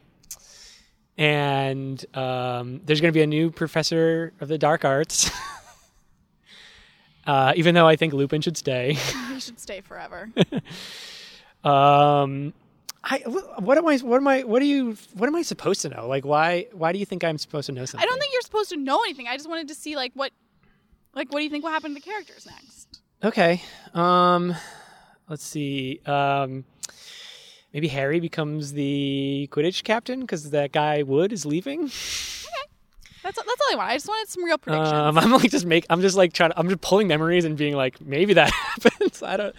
[1.17, 5.29] And um there's going to be a new professor of the dark arts.
[7.27, 8.93] uh even though I think Lupin should stay.
[9.33, 10.29] he should stay forever.
[11.63, 12.53] Um
[13.03, 13.19] I
[13.59, 16.07] what am I what am I what are you what am I supposed to know?
[16.07, 18.07] Like why why do you think I'm supposed to know something?
[18.07, 19.27] I don't think you're supposed to know anything.
[19.27, 20.31] I just wanted to see like what
[21.17, 23.01] like what do you think will happen to the characters next?
[23.23, 23.61] Okay.
[23.93, 24.55] Um
[25.27, 25.99] let's see.
[26.05, 26.63] Um
[27.73, 31.81] maybe Harry becomes the Quidditch captain cuz that guy Wood is leaving.
[33.23, 33.89] That's that's all I want.
[33.89, 34.93] I just wanted some real predictions.
[34.93, 37.57] Um I'm like just make I'm just like trying to, I'm just pulling memories and
[37.57, 39.21] being like maybe that happens.
[39.21, 39.55] I don't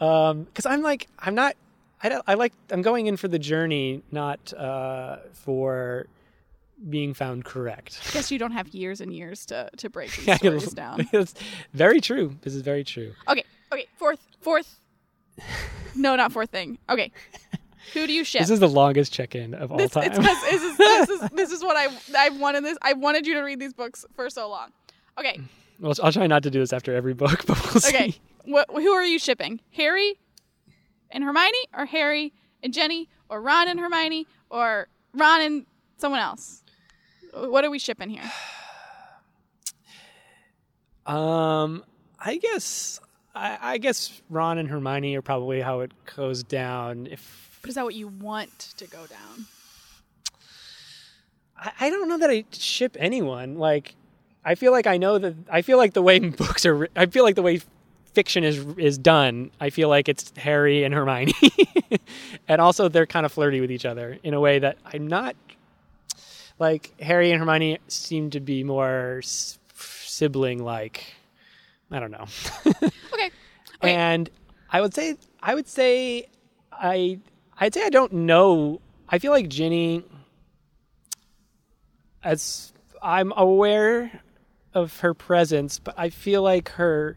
[0.00, 1.56] um cuz I'm like I'm not
[2.02, 6.06] I don't I like I'm going in for the journey not uh for
[6.88, 8.00] being found correct.
[8.08, 11.06] I guess you don't have years and years to to break these stories down.
[11.12, 11.34] It's
[11.74, 12.36] very true.
[12.42, 13.12] This is very true.
[13.28, 13.86] Okay, okay.
[13.96, 14.76] Fourth, fourth.
[15.96, 16.78] No, not fourth thing.
[16.88, 17.10] Okay,
[17.94, 18.40] who do you ship?
[18.42, 20.08] This is the longest check-in of all This, time.
[20.22, 22.78] this is this is this is what I I wanted this.
[22.80, 24.68] I wanted you to read these books for so long.
[25.18, 25.40] Okay,
[25.80, 27.88] Well, I'll try not to do this after every book, but we'll see.
[27.96, 28.14] okay.
[28.46, 29.60] who are you shipping?
[29.72, 30.14] Harry
[31.10, 35.66] and Hermione, or Harry and Jenny, or Ron and Hermione, or Ron and
[35.98, 36.59] someone else?
[37.32, 38.22] What are we shipping here?
[41.06, 41.82] Um,
[42.20, 43.00] I guess
[43.34, 47.08] I, I guess Ron and Hermione are probably how it goes down.
[47.10, 49.46] If But is that what you want to go down?
[51.56, 53.56] I, I don't know that I ship anyone.
[53.56, 53.96] Like,
[54.44, 55.34] I feel like I know that.
[55.50, 56.88] I feel like the way books are.
[56.94, 57.60] I feel like the way
[58.12, 61.34] fiction is is done, I feel like it's Harry and Hermione,
[62.48, 65.36] and also they're kind of flirty with each other in a way that I'm not.
[66.60, 71.02] Like Harry and Hermione seem to be more s- sibling like.
[71.90, 72.26] I don't know.
[73.12, 73.30] Okay.
[73.82, 73.94] Wait.
[73.94, 74.30] and
[74.70, 76.28] I would say I would say
[76.70, 77.18] I
[77.58, 78.80] I'd say I don't know.
[79.08, 80.04] I feel like Ginny
[82.22, 84.20] as I'm aware
[84.74, 87.16] of her presence, but I feel like her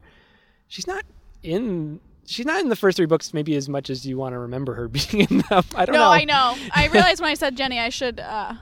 [0.68, 1.04] she's not
[1.44, 4.40] in she's not in the first three books maybe as much as you want to
[4.40, 5.64] remember her being in them.
[5.76, 6.06] I don't No, know.
[6.06, 6.56] No, I know.
[6.74, 8.20] I realized when I said Jenny, I should.
[8.20, 8.54] uh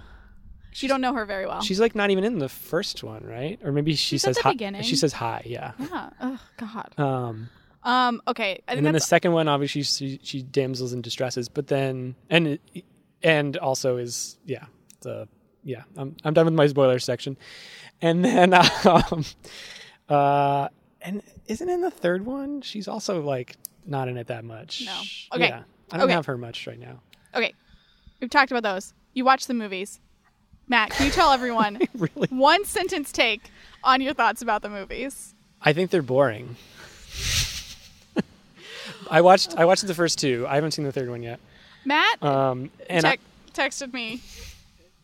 [0.75, 1.61] You don't know her very well.
[1.61, 3.59] She's like not even in the first one, right?
[3.63, 4.51] Or maybe she She's at says the hi.
[4.53, 4.83] beginning.
[4.83, 5.71] She says hi, yeah.
[5.79, 6.09] yeah.
[6.21, 6.93] Oh God.
[6.99, 7.49] Um
[7.83, 8.21] Um.
[8.27, 8.43] Okay.
[8.51, 11.67] I think and then the that's second one obviously she, she damsels in distresses but
[11.67, 12.57] then and
[13.23, 14.65] and also is yeah
[15.01, 15.27] the
[15.63, 17.37] yeah i'm, I'm done with my spoilers section
[18.01, 18.53] and then
[18.85, 19.25] um
[20.09, 20.67] uh
[21.01, 23.55] and isn't in the third one she's also like
[23.85, 25.01] not in it that much No.
[25.35, 25.47] Okay.
[25.49, 26.13] yeah i don't Okay.
[26.13, 27.01] have her much right now
[27.35, 27.53] okay.
[28.19, 28.93] We've talked about those.
[29.15, 29.99] You watch the movies.
[30.67, 33.41] Matt, can you tell everyone really one sentence take
[33.83, 35.33] on your thoughts about the movies?
[35.63, 36.55] i think they're boring
[39.11, 41.39] i watched i watched the first two i haven't seen the third one yet
[41.85, 43.17] Matt um and I,
[43.53, 44.21] texted me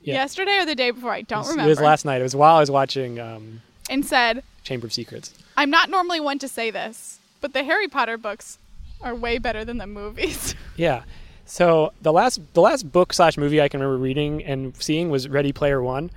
[0.01, 0.15] Yeah.
[0.15, 1.11] yesterday or the day before.
[1.11, 1.67] I don't it remember.
[1.67, 4.93] It was last night it was while i was watching um and said, chamber of
[4.93, 8.57] secrets "I'm not normally one to say this, but the Harry Potter books
[9.01, 11.03] are way better than the movies." Yeah.
[11.47, 15.29] So the last the last book slash movie I can remember reading and seeing was
[15.29, 16.11] Ready Player One,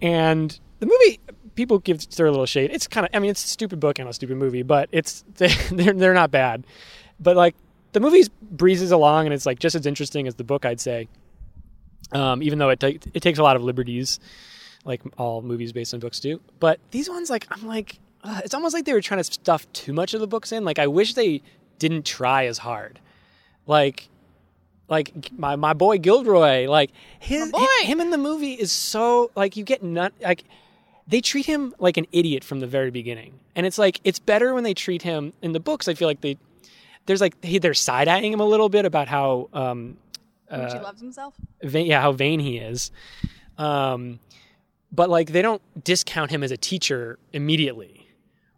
[0.00, 1.20] and the movie
[1.54, 2.70] people give a little shade.
[2.72, 5.24] It's kind of I mean it's a stupid book and a stupid movie, but it's
[5.36, 6.64] they're they're not bad.
[7.20, 7.54] But like
[7.92, 11.08] the movie breezes along and it's like just as interesting as the book, I'd say.
[12.12, 14.20] Um, even though it ta- it takes a lot of liberties,
[14.86, 16.40] like all movies based on books do.
[16.60, 19.70] But these ones, like I'm like, uh, it's almost like they were trying to stuff
[19.74, 20.64] too much of the books in.
[20.64, 21.42] Like I wish they
[21.78, 23.00] didn't try as hard.
[23.66, 24.08] Like
[24.90, 27.64] like my my boy Gilderoy, like his boy!
[27.82, 30.44] him in the movie is so like you get nut like
[31.06, 34.52] they treat him like an idiot from the very beginning, and it's like it's better
[34.52, 35.86] when they treat him in the books.
[35.86, 36.36] I feel like they
[37.06, 39.96] there's like he, they're side eyeing him a little bit about how um
[40.50, 41.34] much he uh, loves himself.
[41.62, 42.90] vain, yeah how vain he is,
[43.58, 44.18] um
[44.90, 48.08] but like they don't discount him as a teacher immediately,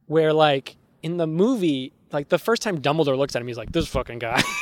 [0.06, 3.72] where like in the movie like the first time Dumbledore looks at him, he's like
[3.72, 4.42] this fucking guy.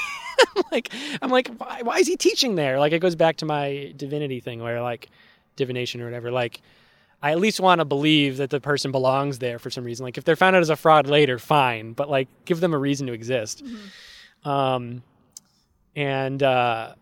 [0.57, 2.79] I'm like I'm like why, why is he teaching there?
[2.79, 5.09] Like it goes back to my divinity thing where like
[5.57, 6.31] divination or whatever.
[6.31, 6.61] Like
[7.23, 10.05] I at least want to believe that the person belongs there for some reason.
[10.05, 12.79] Like if they're found out as a fraud later, fine, but like give them a
[12.79, 13.63] reason to exist.
[14.45, 15.03] Um,
[15.95, 16.95] and uh,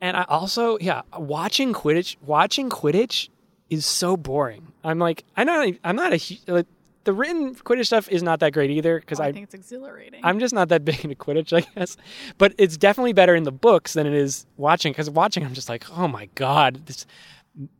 [0.00, 3.28] and I also yeah, watching Quidditch, watching Quidditch
[3.68, 4.72] is so boring.
[4.82, 6.66] I'm like I'm not I'm not a like
[7.06, 9.54] the written Quidditch stuff is not that great either because Oh, I I think it's
[9.54, 10.20] exhilarating.
[10.24, 11.96] I'm just not that big into Quidditch, I guess.
[12.36, 14.92] But it's definitely better in the books than it is watching.
[14.92, 17.06] Because watching, I'm just like, oh my god, this,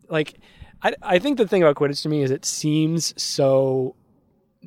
[0.08, 0.34] like,
[0.82, 3.96] I I think the thing about Quidditch to me is it seems so.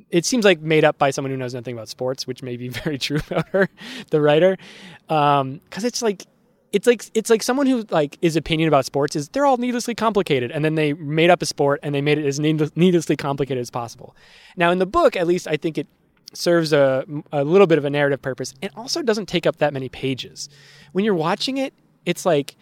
[0.10, 2.68] It seems like made up by someone who knows nothing about sports, which may be
[2.84, 3.70] very true about her,
[4.12, 4.58] the writer.
[5.08, 6.26] Um, because it's like,
[6.72, 9.96] it's like it's like someone who like is opinion about sports is they're all needlessly
[9.96, 13.62] complicated, and then they made up a sport and they made it as needlessly complicated
[13.62, 14.16] as possible.
[14.56, 15.88] Now in the book, at least I think it
[16.34, 19.74] serves a, a little bit of a narrative purpose and also doesn't take up that
[19.74, 20.48] many pages.
[20.92, 21.74] When you're watching it,
[22.06, 22.56] it's like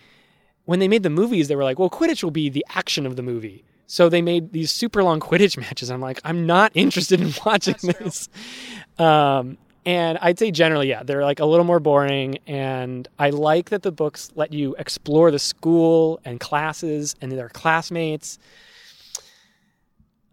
[0.65, 3.15] when they made the movies, they were like, well, Quidditch will be the action of
[3.15, 3.63] the movie.
[3.87, 5.89] So they made these super long Quidditch matches.
[5.89, 8.29] I'm like, I'm not interested in watching That's this.
[8.97, 12.39] Um, and I'd say generally, yeah, they're like a little more boring.
[12.45, 17.47] And I like that the books let you explore the school and classes and their
[17.47, 18.37] classmates.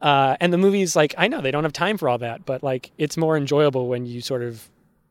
[0.00, 2.64] Uh, and the movies, like, I know they don't have time for all that, but
[2.64, 4.68] like, it's more enjoyable when you sort of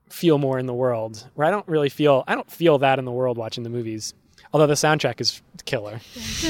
[0.10, 1.26] feel more in the world.
[1.36, 4.14] Where I don't really feel, I don't feel that in the world watching the movies.
[4.52, 6.02] Although the soundtrack is killer.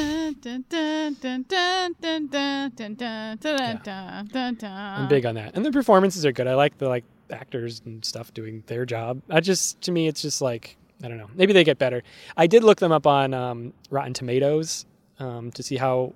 [4.63, 4.95] yeah.
[4.97, 6.47] I'm big on that, and the performances are good.
[6.47, 9.21] I like the like actors and stuff doing their job.
[9.29, 11.29] I just, to me, it's just like I don't know.
[11.35, 12.01] Maybe they get better.
[12.37, 14.85] I did look them up on um, Rotten Tomatoes
[15.19, 16.13] um, to see how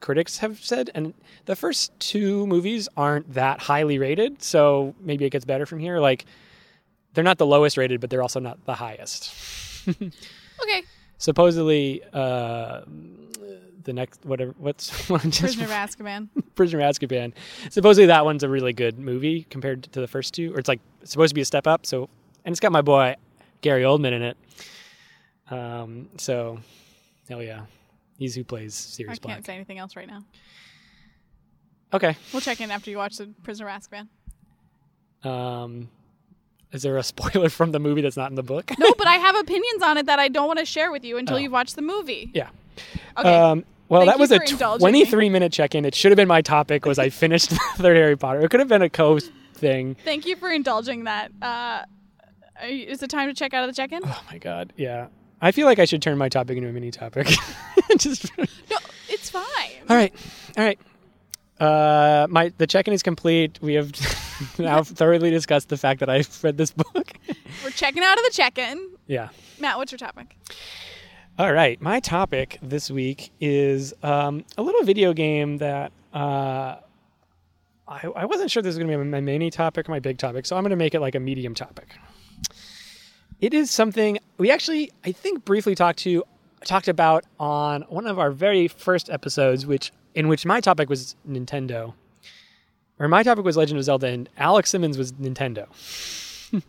[0.00, 1.14] critics have said, and
[1.46, 4.42] the first two movies aren't that highly rated.
[4.42, 6.00] So maybe it gets better from here.
[6.00, 6.26] Like
[7.14, 9.32] they're not the lowest rated, but they're also not the highest.
[10.62, 10.82] Okay.
[11.18, 12.80] Supposedly, uh,
[13.86, 16.28] the next whatever what's Prisoner of Azkaban.
[16.54, 17.32] Prisoner of Azkaban.
[17.70, 20.80] Supposedly that one's a really good movie compared to the first two, or it's like
[21.00, 21.86] it's supposed to be a step up.
[21.86, 22.08] So,
[22.44, 23.16] and it's got my boy
[23.62, 24.36] Gary Oldman in it.
[25.50, 26.58] Um, so,
[27.28, 27.62] hell yeah,
[28.18, 29.46] he's who plays Sirius I Sirius can't Black.
[29.46, 30.22] say anything else right now.
[31.94, 34.08] Okay, We'll check in after you watch the Prisoner of Azkaban.
[35.28, 35.88] Um,
[36.72, 38.70] is there a spoiler from the movie that's not in the book?
[38.78, 41.16] No, but I have opinions on it that I don't want to share with you
[41.16, 41.38] until Oh.
[41.38, 42.30] you've watched the movie.
[42.34, 42.48] yeah.
[43.16, 43.34] Okay.
[43.34, 45.00] Um, well, Thank that was a for indulging me.
[45.04, 45.84] 23 minute check in.
[45.84, 46.84] It should have been my topic.
[46.86, 48.40] Was I finished the third Harry Potter?
[48.40, 49.18] It could have been a co
[49.54, 49.96] thing.
[50.04, 51.30] Thank you for indulging that.
[51.40, 51.82] Uh,
[52.64, 54.00] is it time to check out of the check-in?
[54.04, 55.08] Oh my god, yeah.
[55.40, 57.28] I feel like I should turn my topic into a mini topic.
[57.98, 58.78] Just No,
[59.08, 59.42] it's fine.
[59.88, 60.14] all right,
[60.56, 60.78] all right.
[61.60, 63.58] Uh, my the check-in is complete.
[63.62, 63.92] We have
[64.58, 67.12] now thoroughly discussed the fact that I've read this book.
[67.64, 68.90] We're checking out of the check-in.
[69.06, 69.28] yeah.
[69.58, 70.36] Matt, what's your topic?
[71.38, 71.78] All right.
[71.82, 76.76] My topic this week is um, a little video game that uh,
[77.86, 80.16] I, I wasn't sure this was going to be my mini topic or my big
[80.16, 81.94] topic, so I'm going to make it like a medium topic.
[83.38, 86.24] It is something we actually, I think, briefly talked to
[86.64, 91.16] talked about on one of our very first episodes, which in which my topic was
[91.28, 91.92] Nintendo,
[92.98, 95.66] or my topic was Legend of Zelda, and Alex Simmons was Nintendo.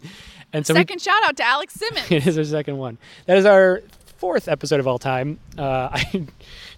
[0.51, 2.05] and so we Second shout out to Alex Simmons.
[2.11, 2.97] it is our second one.
[3.27, 3.81] That is our
[4.17, 5.39] fourth episode of all time.
[5.57, 6.27] Uh, I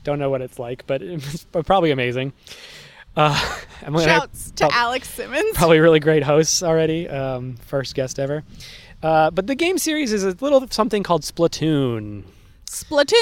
[0.03, 2.33] don't know what it's like, but it's probably amazing.
[3.15, 5.55] Uh, Emily and I Shouts to prob- Alex Simmons.
[5.55, 7.07] probably really great hosts already.
[7.09, 8.43] Um, first guest ever.
[9.01, 12.23] Uh, but the game series is a little something called Splatoon.
[12.65, 13.15] Splatoon.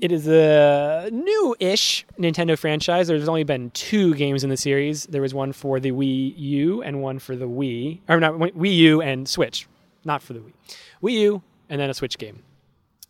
[0.00, 3.08] It is a new-ish Nintendo franchise.
[3.08, 5.04] There's only been two games in the series.
[5.04, 8.74] There was one for the Wii U and one for the Wii, or not Wii
[8.76, 9.66] U and Switch,
[10.04, 10.52] not for the Wii.
[11.02, 12.42] Wii U and then a Switch game.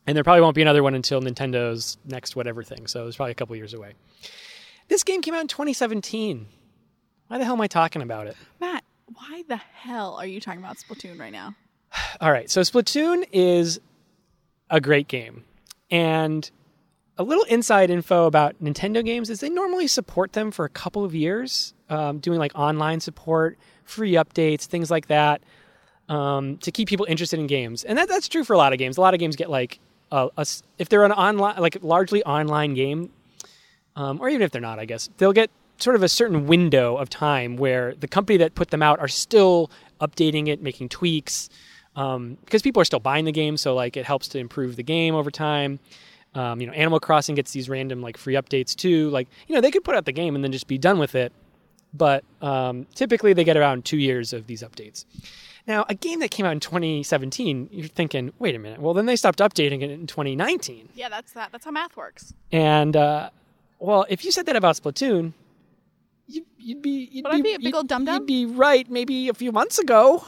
[0.07, 2.86] And there probably won't be another one until Nintendo's next whatever thing.
[2.86, 3.93] So it's probably a couple years away.
[4.89, 6.47] This game came out in 2017.
[7.26, 8.36] Why the hell am I talking about it?
[8.59, 11.55] Matt, why the hell are you talking about Splatoon right now?
[12.20, 13.80] All right, so Splatoon is
[14.70, 15.45] a great game.
[15.91, 16.51] And
[17.18, 21.05] a little inside info about Nintendo games is they normally support them for a couple
[21.05, 25.43] of years, um, doing like online support, free updates, things like that,
[26.09, 27.85] um, to keep people interested in games.
[27.85, 28.97] And that, that's true for a lot of games.
[28.97, 29.79] A lot of games get like,
[30.11, 30.31] a,
[30.79, 33.11] if they're an online, like largely online game,
[33.97, 36.97] um, or even if they're not, I guess, they'll get sort of a certain window
[36.97, 41.49] of time where the company that put them out are still updating it, making tweaks,
[41.97, 43.57] um, because people are still buying the game.
[43.57, 45.79] So like it helps to improve the game over time.
[46.35, 49.11] Um, you know, Animal Crossing gets these random like free updates too.
[49.11, 51.15] Like you know, they could put out the game and then just be done with
[51.15, 51.33] it.
[51.95, 55.05] But um, typically, they get around two years of these updates.
[55.69, 58.81] Now, a game that came out in 2017, you're thinking, wait a minute.
[58.81, 60.89] Well, then they stopped updating it in 2019.
[60.95, 61.53] Yeah, that's that.
[61.53, 62.33] That's how math works.
[62.51, 63.29] And uh,
[63.79, 65.35] well, if you said that about Splatoon,
[66.27, 68.14] you, you'd be you'd Would I be a big old dum-dum?
[68.14, 70.25] You'd be right, maybe a few months ago,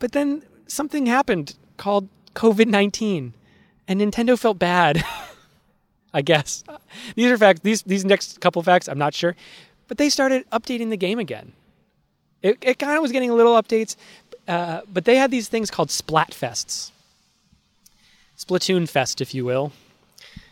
[0.00, 3.34] but then something happened called COVID nineteen,
[3.86, 5.04] and Nintendo felt bad.
[6.14, 6.64] I guess
[7.14, 7.60] these are facts.
[7.60, 9.36] These these next couple facts, I'm not sure,
[9.86, 11.52] but they started updating the game again.
[12.42, 13.96] It it kind of was getting little updates,
[14.48, 16.90] uh, but they had these things called Splatfests,
[18.38, 19.72] Splatoon Fest, if you will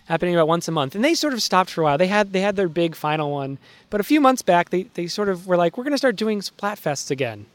[0.06, 0.94] happening about once a month.
[0.94, 1.98] And they sort of stopped for a while.
[1.98, 3.58] They had they had their big final one,
[3.90, 6.16] but a few months back they, they sort of were like, we're going to start
[6.16, 7.46] doing Splatfests again.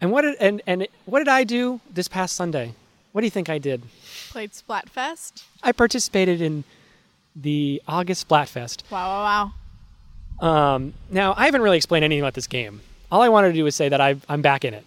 [0.00, 2.74] And what did and and what did I do this past Sunday?
[3.12, 3.82] What do you think I did?
[4.30, 5.44] Played Splatfest.
[5.62, 6.64] I participated in
[7.36, 8.90] the August Splatfest.
[8.90, 9.52] Wow, wow,
[10.40, 10.74] wow.
[10.74, 12.80] Um, now I haven't really explained anything about this game.
[13.12, 14.84] All I wanted to do was say that I, I'm back in it.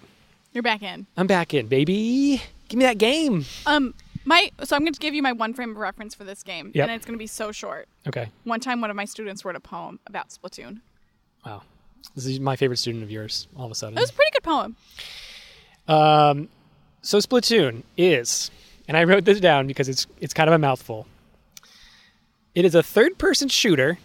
[0.55, 1.05] You're back in.
[1.17, 2.41] I'm back in, baby.
[2.69, 3.43] Give me that game.
[3.65, 3.93] Um,
[4.23, 6.71] my so I'm going to give you my one frame of reference for this game,
[6.73, 6.87] Yep.
[6.87, 7.89] and it's going to be so short.
[8.07, 8.29] Okay.
[8.45, 10.79] One time, one of my students wrote a poem about Splatoon.
[11.45, 11.63] Wow.
[12.15, 13.47] This is my favorite student of yours.
[13.57, 13.97] All of a sudden.
[13.97, 14.75] It was a pretty good poem.
[15.89, 16.47] Um,
[17.01, 18.49] so Splatoon is,
[18.87, 21.05] and I wrote this down because it's it's kind of a mouthful.
[22.55, 23.97] It is a third-person shooter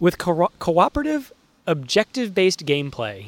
[0.00, 1.32] with co- cooperative,
[1.68, 3.26] objective-based gameplay.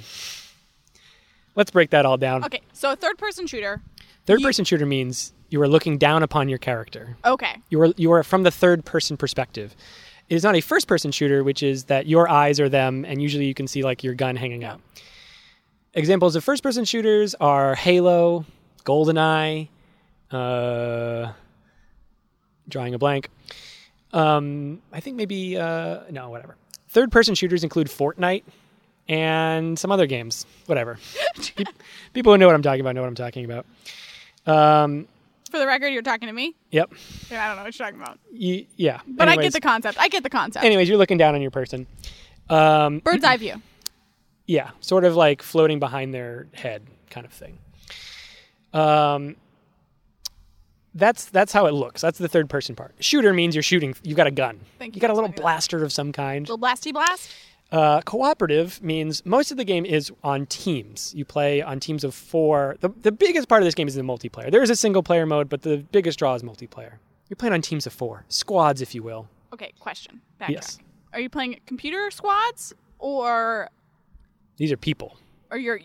[1.59, 2.45] Let's break that all down.
[2.45, 3.83] Okay, so a third-person shooter.
[4.27, 7.17] Third-person shooter means you are looking down upon your character.
[7.25, 9.75] Okay, You are you are from the third-person perspective.
[10.29, 13.47] It is not a first-person shooter, which is that your eyes are them, and usually
[13.47, 14.81] you can see like your gun hanging out.
[15.95, 18.45] Examples of first-person shooters are Halo,
[18.85, 19.67] GoldenEye,
[20.31, 21.33] uh,
[22.69, 23.31] drawing a blank.
[24.13, 26.55] Um, I think maybe uh, no, whatever.
[26.91, 28.45] Third-person shooters include Fortnite
[29.09, 30.47] and some other games.
[30.67, 30.99] Whatever.
[32.13, 33.67] People who know what I'm talking about know what I'm talking about.
[34.47, 35.07] Um,
[35.51, 36.55] for the record, you're talking to me.
[36.71, 36.91] yep.
[37.31, 39.01] And I don't know what you're talking about, Y- yeah.
[39.07, 39.99] but I get the concept.
[39.99, 40.65] I get the concept.
[40.65, 41.87] anyways, you're looking down on your person.
[42.51, 43.61] Um, Bird's eye view.
[44.47, 47.59] yeah, sort of like floating behind their head, kind of thing.
[48.75, 49.37] Um,
[50.95, 52.01] that's that's how it looks.
[52.01, 52.95] That's the third person part.
[53.01, 53.95] Shooter means you're shooting.
[54.03, 54.61] You've got a gun.
[54.79, 56.49] Thank You you got a little blaster of some kind.
[56.49, 57.31] Little blasty blast.
[57.71, 61.13] Uh, cooperative means most of the game is on teams.
[61.15, 62.77] You play on teams of four.
[62.81, 64.51] The, the biggest part of this game is the multiplayer.
[64.51, 66.93] There is a single player mode, but the biggest draw is multiplayer.
[67.29, 69.29] You're playing on teams of four, squads, if you will.
[69.53, 70.23] Okay, question.
[70.41, 70.49] Backtrack.
[70.49, 70.79] Yes.
[71.13, 73.69] Are you playing computer squads or
[74.57, 75.19] These are people.
[75.51, 75.79] or your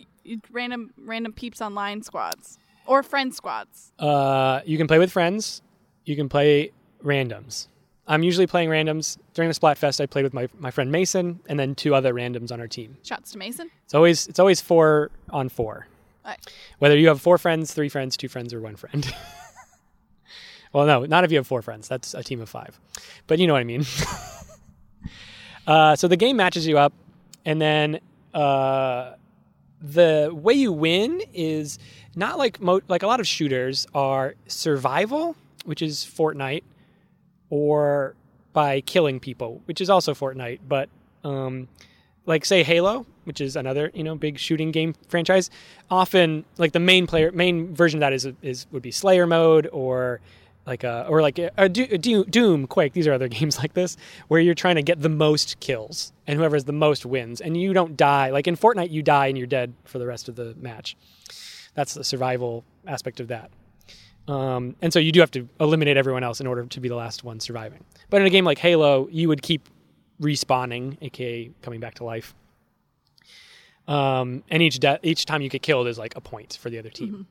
[0.51, 3.91] random random peeps online squads or friend squads?
[3.99, 5.61] Uh, you can play with friends.
[6.05, 6.71] You can play
[7.03, 7.67] randoms.
[8.07, 9.17] I'm usually playing randoms.
[9.33, 12.51] During the Splatfest, I played with my, my friend Mason and then two other randoms
[12.51, 12.97] on our team.
[13.03, 13.71] Shouts to Mason.
[13.85, 15.87] It's always it's always four on four.
[16.25, 16.39] Right.
[16.79, 19.13] Whether you have four friends, three friends, two friends, or one friend.
[20.73, 21.87] well, no, not if you have four friends.
[21.87, 22.79] That's a team of five.
[23.27, 23.85] But you know what I mean.
[25.67, 26.93] uh, so the game matches you up,
[27.45, 27.99] and then
[28.33, 29.13] uh,
[29.81, 31.77] the way you win is
[32.15, 35.35] not like mo- like a lot of shooters are survival,
[35.65, 36.63] which is Fortnite,
[37.53, 38.15] or
[38.51, 40.89] by killing people, which is also Fortnite, but
[41.23, 41.67] um,
[42.25, 45.51] like say Halo, which is another you know big shooting game franchise.
[45.91, 49.69] Often, like the main player, main version of that is is would be Slayer mode
[49.71, 50.19] or
[50.65, 52.93] like a or like a, Do- a Do- Doom, Quake.
[52.93, 53.97] These are other games like this
[54.29, 57.55] where you're trying to get the most kills, and whoever has the most wins, and
[57.55, 58.31] you don't die.
[58.31, 60.97] Like in Fortnite, you die and you're dead for the rest of the match.
[61.75, 63.51] That's the survival aspect of that.
[64.27, 66.95] Um, and so you do have to eliminate everyone else in order to be the
[66.95, 67.83] last one surviving.
[68.09, 69.67] But in a game like Halo, you would keep
[70.21, 72.33] respawning, aka coming back to life.
[73.87, 76.79] Um, and each de- each time you get killed is like a point for the
[76.79, 77.27] other team.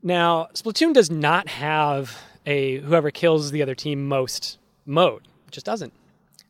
[0.00, 5.26] Now, Splatoon does not have a whoever kills the other team most mode.
[5.48, 5.92] It just doesn't.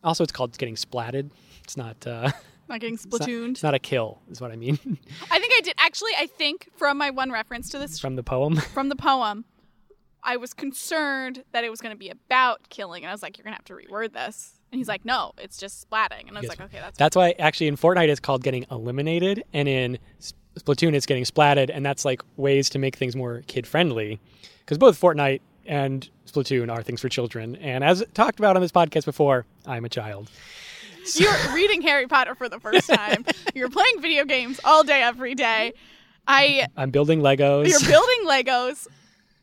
[0.05, 1.31] Also, it's called getting splatted.
[1.65, 2.07] It's not.
[2.07, 2.31] Uh,
[2.69, 3.51] Not getting it's not- splatooned.
[3.53, 4.79] It's not a kill, is what I mean
[5.31, 6.13] I think I did actually.
[6.19, 8.57] I think from my one reference to this from the poem.
[8.75, 9.45] from the poem,
[10.23, 13.39] I was concerned that it was going to be about killing, and I was like,
[13.39, 16.37] "You're going to have to reword this." And he's like, "No, it's just splatting." And
[16.37, 16.51] I was Yes.
[16.51, 19.99] like, "Okay, that's." That's why actually in Fortnite it's called getting eliminated, and in
[20.59, 24.21] Splatoon it's getting splatted, and that's like ways to make things more kid friendly,
[24.61, 27.57] because both Fortnite and Splatoon are things for children.
[27.57, 30.31] And as talked about on this podcast before, I'm a child.
[31.17, 33.25] You're reading Harry Potter for the first time.
[33.55, 35.73] You're playing video games all day, every day.
[36.27, 36.67] I.
[36.77, 37.69] I'm building Legos.
[37.69, 38.87] You're building Legos.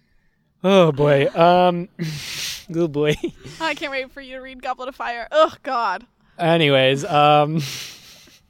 [0.63, 1.89] oh boy, um,
[2.75, 3.15] oh boy.
[3.59, 5.27] I can't wait for you to read Goblet of Fire.
[5.31, 6.05] Oh God,
[6.37, 7.57] Anyways, um,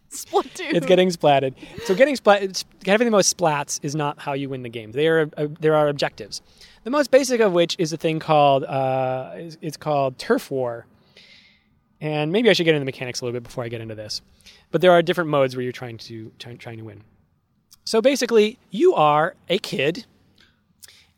[0.10, 0.74] Splatoon.
[0.74, 1.54] it's getting splatted.
[1.86, 4.92] So getting splat, having the most splats is not how you win the game.
[4.92, 6.42] There are uh, there are objectives.
[6.84, 10.86] The most basic of which is a thing called uh, it's called turf war.
[12.06, 13.96] And maybe I should get into the mechanics a little bit before I get into
[13.96, 14.22] this.
[14.70, 17.02] But there are different modes where you're trying to try, trying to win.
[17.84, 20.06] So basically, you are a kid,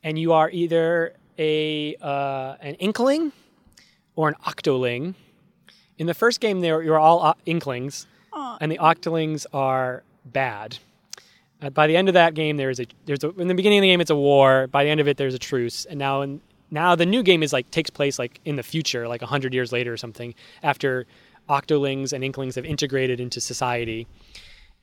[0.02, 3.34] and you are either a uh, an inkling
[4.16, 5.16] or an octoling.
[5.98, 8.58] In the first game, there you're all inklings, Aw.
[8.62, 10.78] and the octolings are bad.
[11.62, 13.80] Uh, by the end of that game, there is a there's a, in the beginning
[13.80, 14.68] of the game it's a war.
[14.68, 16.40] By the end of it, there's a truce, and now in
[16.72, 19.72] now the new game is like takes place like in the future, like hundred years
[19.72, 21.06] later or something, after
[21.50, 24.08] octolings and inklings have integrated into society,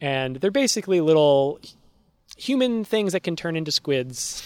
[0.01, 1.61] and they're basically little
[2.37, 4.43] human things that can turn into squids,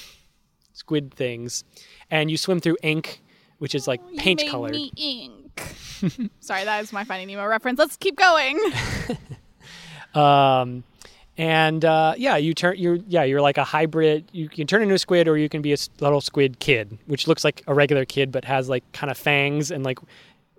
[0.72, 1.64] squid things,
[2.10, 3.22] and you swim through ink,
[3.58, 4.72] which is like Oh, paint colored.
[4.72, 5.60] me ink.
[6.40, 7.78] Sorry, that is my Finding Nemo reference.
[7.78, 8.58] Let's keep going.
[10.14, 10.84] Um,
[11.38, 14.24] and uh, yeah, you turn you're yeah you're like a hybrid.
[14.32, 17.28] You can turn into a squid, or you can be a little squid kid, which
[17.28, 20.00] looks like a regular kid but has like kind of fangs and like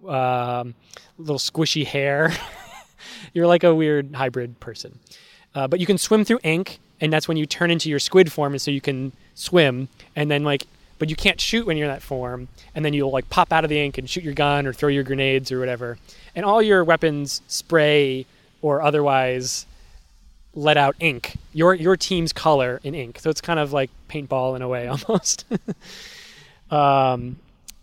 [0.08, 0.74] um,
[1.18, 2.32] little squishy hair.
[3.34, 4.98] you're like a weird hybrid person.
[5.54, 8.32] Uh, but you can swim through ink, and that's when you turn into your squid
[8.32, 9.90] form, and so you can swim.
[10.16, 10.66] And then like,
[10.98, 13.66] but you can't shoot when you're in that form, and then you'll like pop out
[13.66, 15.98] of the ink and shoot your gun or throw your grenades or whatever.
[16.36, 18.26] And all your weapons spray
[18.62, 19.66] or otherwise
[20.56, 21.36] let out ink.
[21.54, 23.20] Your your team's color in ink.
[23.20, 25.46] So it's kind of like paintball in a way almost.
[26.72, 27.38] um,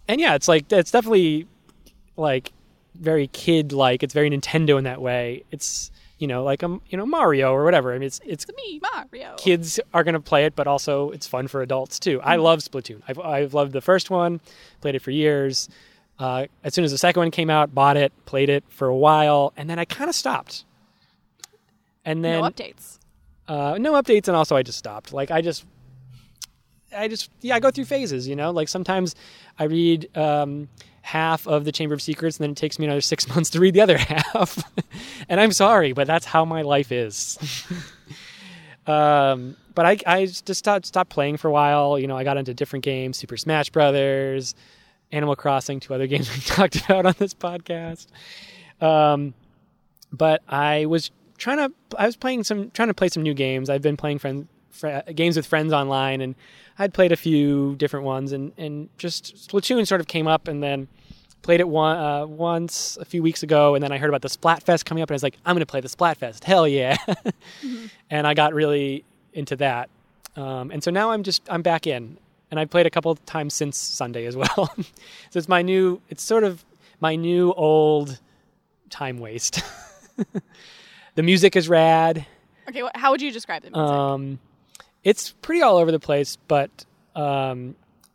[0.09, 1.47] and yeah, it's like it's definitely
[2.17, 2.53] like
[2.95, 4.03] very kid like.
[4.03, 5.45] It's very Nintendo in that way.
[5.51, 7.93] It's you know like a you know Mario or whatever.
[7.93, 9.35] I mean, it's it's It's me, Mario.
[9.37, 12.21] kids are going to play it, but also it's fun for adults too.
[12.23, 13.03] I love Splatoon.
[13.09, 14.41] I've, I've loved the first one,
[14.81, 15.69] played it for years.
[16.19, 18.97] Uh, as soon as the second one came out, bought it, played it for a
[18.97, 20.65] while, and then I kind of stopped.
[22.07, 22.99] And then no updates.
[23.49, 25.13] uh, no updates, and also I just stopped.
[25.13, 25.67] Like I just,
[26.97, 28.27] I just yeah, I go through phases.
[28.27, 29.15] You know, like sometimes
[29.59, 30.69] I read um,
[31.03, 33.61] half of the Chamber of Secrets, and then it takes me another six months to
[33.61, 34.63] read the other half.
[35.29, 37.39] and I'm sorry, but that's how my life is.
[38.87, 41.99] um, but I I just stopped stopped playing for a while.
[41.99, 44.55] You know, I got into different games, Super Smash Brothers,
[45.13, 48.07] Animal Crossing, two other games we talked about on this podcast.
[48.81, 49.35] Um,
[50.13, 51.73] but I was trying to.
[51.99, 53.71] I was playing some, trying to play some new games.
[53.71, 56.35] I've been playing friend, fr- games with friends online, and
[56.79, 60.63] I'd played a few different ones, and and just Splatoon sort of came up, and
[60.63, 60.89] then
[61.43, 64.29] played it one, uh, once a few weeks ago, and then I heard about the
[64.29, 66.45] Splatfest coming up, and I was like, I'm going to play the Splatfest.
[66.45, 66.97] Hell yeah!
[68.11, 69.91] And I got really into that,
[70.37, 72.19] um, and so now I'm just I'm back in,
[72.51, 74.73] and I've played a couple of times since Sunday as well.
[74.77, 76.65] so it's my new, it's sort of
[77.01, 78.21] my new old
[78.91, 79.61] time waste.
[81.17, 82.25] the music is rad.
[82.69, 83.83] Okay, wh- how would you describe the music?
[83.91, 84.39] Um,
[85.05, 87.75] it's pretty all over the place, but um,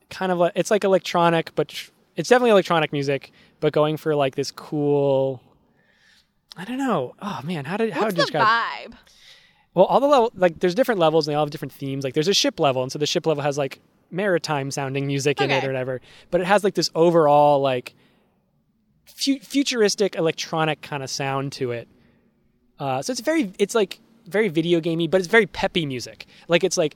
[0.09, 4.15] kind of like it's like electronic, but tr- it's definitely electronic music, but going for
[4.15, 5.41] like this cool.
[6.57, 7.15] I don't know.
[7.21, 8.45] Oh man, how did how What's to the describe?
[8.45, 8.93] vibe?
[9.73, 12.03] Well, all the level like there's different levels and they all have different themes.
[12.03, 13.79] Like there's a ship level, and so the ship level has like
[14.11, 15.65] maritime sounding music in it Okay.
[15.67, 16.01] or whatever.
[16.29, 17.95] But it has like this overall like
[19.05, 21.87] fu- futuristic electronic kind of sound to it.
[22.81, 26.25] Uh, so it's very it's like very video gamey, but it's very peppy music.
[26.47, 26.95] Like it's like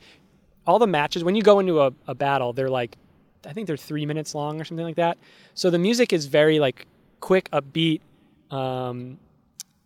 [0.66, 2.98] all the matches when you go into a, a battle, they're like
[3.46, 5.20] I think they're three minutes long or something like that.
[5.54, 6.88] So the music is very like
[7.20, 8.02] quick, upbeat,
[8.50, 9.20] um,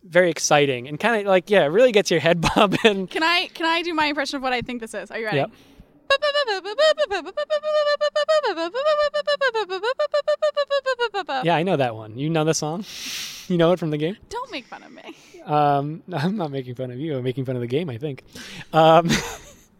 [0.02, 3.06] very exciting, and kind of like yeah, it really gets your head bobbing.
[3.06, 5.10] Can I can I do my impression of what I think this is?
[5.10, 5.36] Are you ready?
[5.36, 5.50] Yep.
[11.44, 12.18] Yeah, I know that one.
[12.18, 12.84] You know the song?
[13.48, 14.16] You know it from the game?
[14.28, 15.14] Don't make fun of me.
[15.44, 17.16] Um, I'm not making fun of you.
[17.16, 18.24] I'm making fun of the game, I think.
[18.72, 19.08] Um,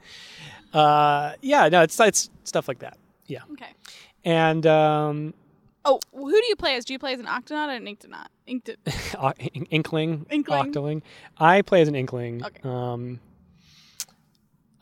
[0.72, 2.96] uh, yeah, no, it's it's stuff like that.
[3.26, 3.68] Yeah, Okay.
[4.24, 5.34] and um,
[5.84, 6.84] Oh, who do you play as?
[6.84, 8.26] Do you play as an Octonaut or an Inktonaut?
[9.16, 9.32] Uh,
[9.70, 10.72] Inkling, Inkling.
[10.72, 11.02] Octoling.
[11.38, 12.44] I play as an Inkling.
[12.44, 12.60] Okay.
[12.64, 13.20] Um,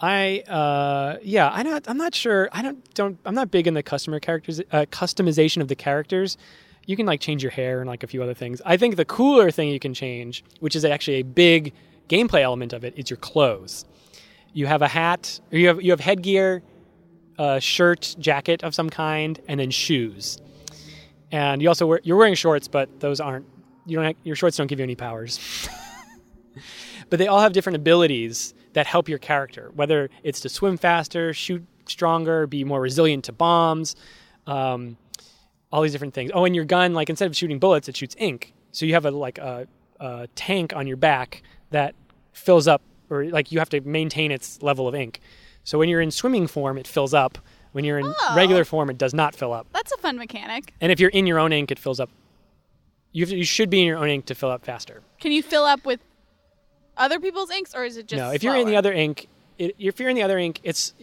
[0.00, 2.48] I uh, yeah, I not I'm not sure.
[2.52, 6.36] I don't don't I'm not big in the customer characters uh, customization of the characters.
[6.86, 8.62] You can like change your hair and like a few other things.
[8.64, 11.74] I think the cooler thing you can change, which is actually a big
[12.08, 13.84] gameplay element of it, is your clothes.
[14.52, 16.62] You have a hat, or you have you have headgear,
[17.38, 20.38] a shirt, jacket of some kind, and then shoes.
[21.30, 23.46] And you also wear, you're wearing shorts, but those aren't
[23.84, 25.68] you don't have, your shorts don't give you any powers.
[27.10, 31.34] but they all have different abilities that help your character, whether it's to swim faster,
[31.34, 33.96] shoot stronger, be more resilient to bombs,
[34.46, 34.96] um,
[35.72, 36.30] all these different things.
[36.32, 38.54] Oh, and your gun, like instead of shooting bullets, it shoots ink.
[38.70, 39.66] So you have a like a,
[39.98, 41.96] a tank on your back that
[42.32, 45.18] fills up, or like you have to maintain its level of ink.
[45.64, 47.36] So when you're in swimming form, it fills up.
[47.72, 48.34] When you're in Oh.
[48.36, 49.66] regular form, it does not fill up.
[49.72, 50.72] That's a fun mechanic.
[50.80, 52.10] And if you're in your own ink, it fills up.
[53.12, 55.02] You, have to, you should be in your own ink to fill up faster.
[55.20, 56.00] Can you fill up with
[56.98, 59.28] other people's inks, or is it just no, if you're in the other ink,
[59.58, 60.94] it, if you're in the other ink, it's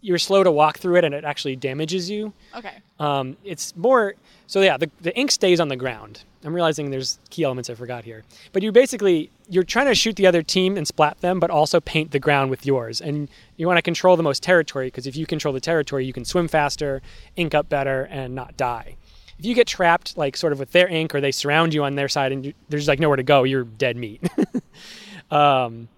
[0.00, 2.32] you're slow to walk through it, and it actually damages you.
[2.54, 2.78] Okay.
[2.98, 4.14] Um, it's more
[4.46, 4.60] so.
[4.60, 6.24] Yeah, the the ink stays on the ground.
[6.42, 8.24] I'm realizing there's key elements I forgot here.
[8.52, 11.80] But you basically you're trying to shoot the other team and splat them, but also
[11.80, 13.00] paint the ground with yours.
[13.00, 16.12] And you want to control the most territory because if you control the territory, you
[16.12, 17.02] can swim faster,
[17.36, 18.96] ink up better, and not die.
[19.38, 21.94] If you get trapped like sort of with their ink or they surround you on
[21.94, 24.22] their side and you, there's like nowhere to go, you're dead meat.
[25.30, 25.88] um,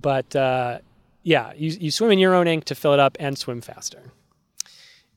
[0.00, 0.78] but uh,
[1.22, 4.12] yeah, you, you swim in your own ink to fill it up and swim faster.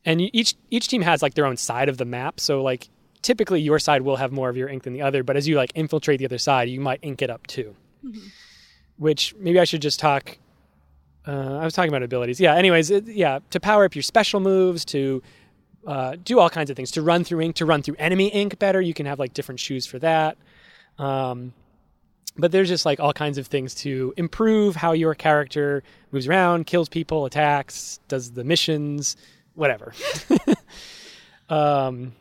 [0.06, 2.40] And you, each each team has like their own side of the map.
[2.40, 2.88] So like
[3.22, 5.22] typically your side will have more of your ink than the other.
[5.24, 7.76] But as you like infiltrate the other side, you might ink it up too.
[8.98, 10.38] Which maybe I should just talk.
[11.28, 12.40] Uh, I was talking about abilities.
[12.40, 12.56] Yeah.
[12.56, 15.22] Anyways, it, yeah, to power up your special moves, to
[15.86, 18.60] uh, do all kinds of things, to run through ink, to run through enemy ink
[18.60, 18.80] better.
[18.80, 20.38] You can have like different shoes for that.
[20.98, 21.54] Um,
[22.38, 26.68] but there's just like all kinds of things to improve how your character moves around,
[26.68, 29.18] kills people, attacks, does the missions,
[29.56, 29.94] whatever.
[31.50, 32.14] um,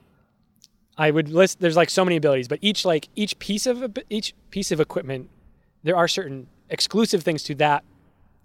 [0.99, 1.61] I would list.
[1.61, 5.29] There's like so many abilities, but each like each piece of each piece of equipment,
[5.83, 7.85] there are certain exclusive things to that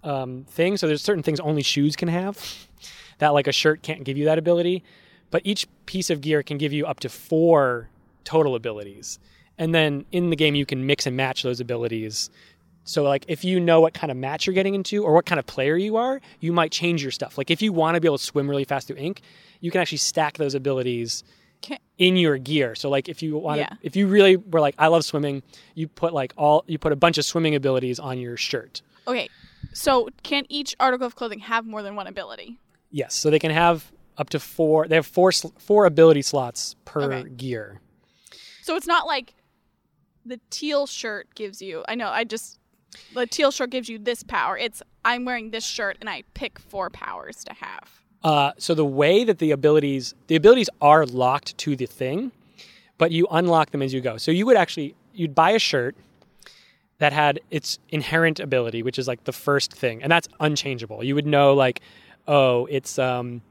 [0.03, 0.77] um, thing.
[0.77, 2.37] So there's certain things only shoes can have.
[3.19, 4.83] That like a shirt can't give you that ability,
[5.29, 7.87] but each piece of gear can give you up to four
[8.23, 9.19] total abilities.
[9.57, 12.29] And then in the game, you can mix and match those abilities.
[12.83, 15.37] So, like, if you know what kind of match you're getting into or what kind
[15.37, 17.37] of player you are, you might change your stuff.
[17.37, 19.21] Like, if you want to be able to swim really fast through ink,
[19.59, 21.23] you can actually stack those abilities
[21.61, 22.73] Can- in your gear.
[22.73, 23.73] So, like, if you want to, Yeah.
[23.83, 25.43] if you really were like, I love swimming,
[25.75, 28.81] you put like all, you put a bunch of swimming abilities on your shirt.
[29.07, 29.29] Okay.
[29.73, 32.57] So can each article of clothing have more than one ability?
[32.89, 33.13] Yes.
[33.13, 37.29] So they can have up to four, they have four, four ability slots per Okay.
[37.29, 37.79] gear.
[38.63, 39.35] So it's not like
[40.25, 41.83] the teal shirt gives you.
[41.87, 42.09] I know.
[42.09, 42.59] I just
[43.13, 44.57] the teal shirt gives you this power.
[44.57, 48.01] It's I'm wearing this shirt and I pick four powers to have.
[48.23, 52.31] Uh, so the way that the abilities the abilities are locked to the thing,
[52.97, 54.17] but you unlock them as you go.
[54.17, 55.95] So you would actually you'd buy a shirt,
[57.01, 61.03] that had its inherent ability, which is like the first thing, and that's unchangeable.
[61.03, 61.81] You would know like,
[62.27, 63.41] oh, it's um,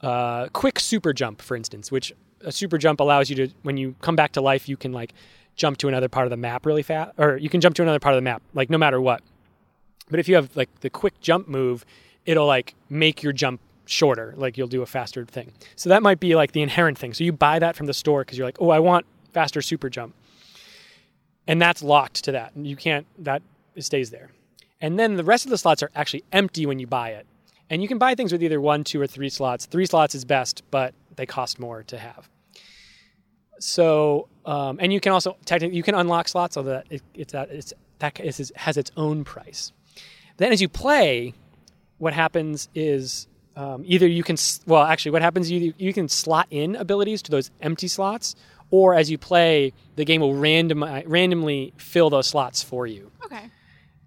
[0.00, 3.94] uh, quick super jump, for instance, which a super jump allows you to when you
[4.00, 5.12] come back to life, you can like
[5.58, 7.98] jump to another part of the map really fast, or you can jump to another
[7.98, 9.20] part of the map, like no matter what.
[10.10, 11.84] But if you have like the quick jump move,
[12.24, 15.52] it'll like make your jump shorter, like you'll do a faster thing.
[15.76, 17.12] So that might be like the inherent thing.
[17.12, 19.90] So you buy that from the store because you're like, oh, I want faster super
[19.90, 20.14] jump,
[21.46, 23.06] and that's locked to that, and you can't.
[23.18, 23.42] That
[23.78, 24.30] stays there.
[24.80, 27.26] And then the rest of the slots are actually empty when you buy it.
[27.70, 29.66] And you can buy things with either one, two, or three slots.
[29.66, 32.28] Three slots is best, but they cost more to have.
[33.58, 37.32] So, um, and you can also technically you can unlock slots, although that it, it's
[37.32, 39.72] that it's that is, has its own price.
[40.36, 41.34] Then, as you play,
[41.98, 44.36] what happens is um, either you can
[44.66, 48.36] well, actually, what happens you you can slot in abilities to those empty slots,
[48.70, 53.10] or as you play, the game will random randomly fill those slots for you.
[53.24, 53.50] Okay.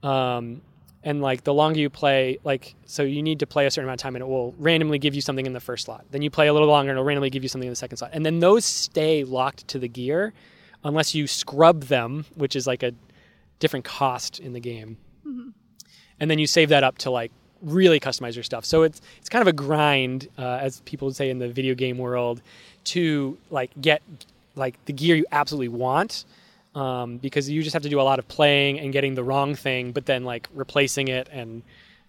[0.04, 0.62] Um,
[1.04, 4.02] and like the longer you play, like so you need to play a certain amount
[4.02, 6.06] of time, and it will randomly give you something in the first slot.
[6.12, 7.97] Then you play a little longer, and it'll randomly give you something in the second
[7.97, 8.12] slot.
[8.14, 10.34] And then those stay locked to the gear,
[10.84, 12.93] unless you scrub them, which is like a
[13.60, 14.97] different cost in the game.
[16.20, 17.32] And then you save that up to like
[17.62, 18.66] really customize your stuff.
[18.66, 21.74] So it's it's kind of a grind, uh, as people would say in the video
[21.74, 22.41] game world,
[22.86, 24.02] to like get
[24.56, 26.26] like the gear you absolutely want
[26.76, 29.55] um, because you just have to do a lot of playing and getting the wrong
[29.55, 31.63] thing, but then like replacing it, and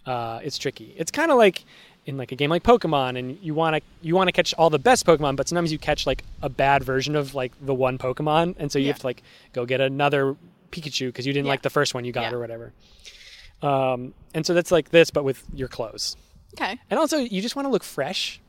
[0.06, 0.94] uh, it's tricky.
[0.96, 1.64] It's kind of like
[2.06, 4.70] in like a game like Pokemon, and you want to you want to catch all
[4.70, 7.98] the best Pokemon, but sometimes you catch like a bad version of like the one
[7.98, 8.92] Pokemon, and so you Yeah.
[8.92, 10.36] have to like go get another
[10.70, 11.52] Pikachu because you didn't Yeah.
[11.52, 12.32] like the first one you got Yeah.
[12.36, 12.72] or whatever.
[13.62, 16.16] Um, and so that's like this, but with your clothes.
[16.54, 16.78] Okay.
[16.90, 18.40] And also, you just want to look fresh.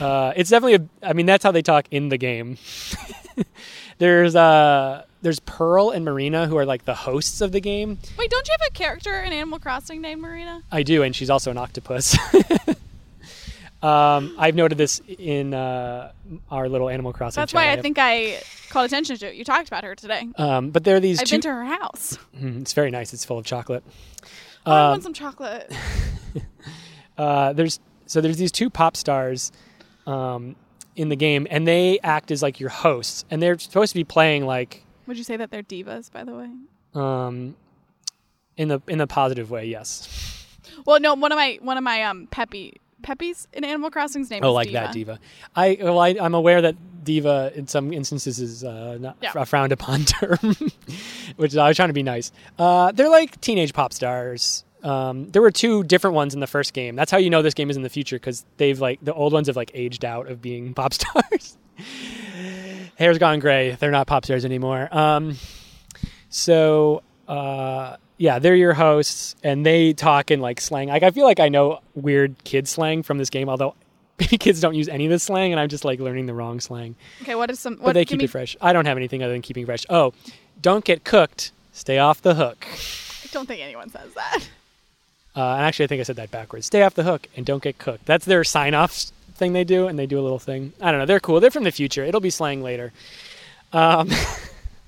[0.00, 1.06] Uh, it's definitely a.
[1.08, 2.56] I mean, that's how they talk in the game.
[3.98, 7.98] there's uh, there's Pearl and Marina who are like the hosts of the game.
[8.18, 10.62] Wait, don't you have a character in Animal Crossing named Marina?
[10.70, 12.16] I do, and she's also an octopus.
[13.82, 16.12] um, I've noted this in uh,
[16.50, 17.40] our little Animal Crossing.
[17.40, 17.82] That's why I have.
[17.82, 19.34] think I called attention to it.
[19.34, 20.26] You talked about her today.
[20.36, 21.34] Um, but there are these I've two.
[21.36, 22.18] been to her house.
[22.36, 23.12] Mm, it's very nice.
[23.12, 23.84] It's full of chocolate.
[24.64, 25.72] Oh, I Um, want some chocolate.
[27.18, 29.52] uh, there's so there's these two pop stars
[30.06, 30.56] um,
[30.96, 34.04] in the game, and they act as like your hosts, and they're supposed to be
[34.04, 36.50] playing like Would you say that they're divas, by the way?
[37.00, 37.54] um,
[38.56, 39.66] in the in the positive way.
[39.66, 40.08] Yes.
[40.86, 41.14] Well, no.
[41.14, 44.54] One of my one of my um Peppy Peppy's in Animal Crossing's name Oh, is
[44.54, 44.78] like Diva.
[44.80, 45.18] that diva.
[45.54, 46.74] I well, I, I'm aware that
[47.04, 49.32] diva in some instances is uh, not Yeah.
[49.36, 50.38] a frowned upon term,
[51.36, 52.32] which I was trying to be nice.
[52.58, 54.64] Uh, they're like teenage pop stars.
[54.86, 56.94] Um, there were two different ones in the first game.
[56.94, 59.32] That's how you know this game is in the future because they've like the old
[59.32, 61.58] ones have like aged out of being pop stars.
[62.96, 63.76] Hair's gone gray.
[63.78, 64.88] They're not pop stars anymore.
[64.96, 65.36] Um,
[66.30, 70.88] so uh, yeah, they're your hosts, and they talk in like slang.
[70.88, 73.74] Like I feel like I know weird kid slang from this game, although
[74.20, 76.60] maybe kids don't use any of this slang, and I'm just like learning the wrong
[76.60, 76.94] slang.
[77.22, 77.74] Okay, what is some?
[77.82, 78.56] But they keep me, it fresh.
[78.60, 79.84] I don't have anything other than keeping fresh.
[79.90, 80.14] Oh,
[80.62, 81.50] don't get cooked.
[81.72, 82.64] Stay off the hook.
[83.24, 84.48] I don't think anyone says that.
[85.36, 86.66] Uh, and actually, I think I said that backwards.
[86.66, 88.06] Stay off the hook and don't get cooked.
[88.06, 88.96] That's their sign off
[89.34, 90.72] thing they do, and they do a little thing.
[90.80, 91.06] I don't know.
[91.06, 91.40] They're cool.
[91.40, 92.04] They're from the future.
[92.04, 92.92] It'll be slang later.
[93.72, 94.10] Um,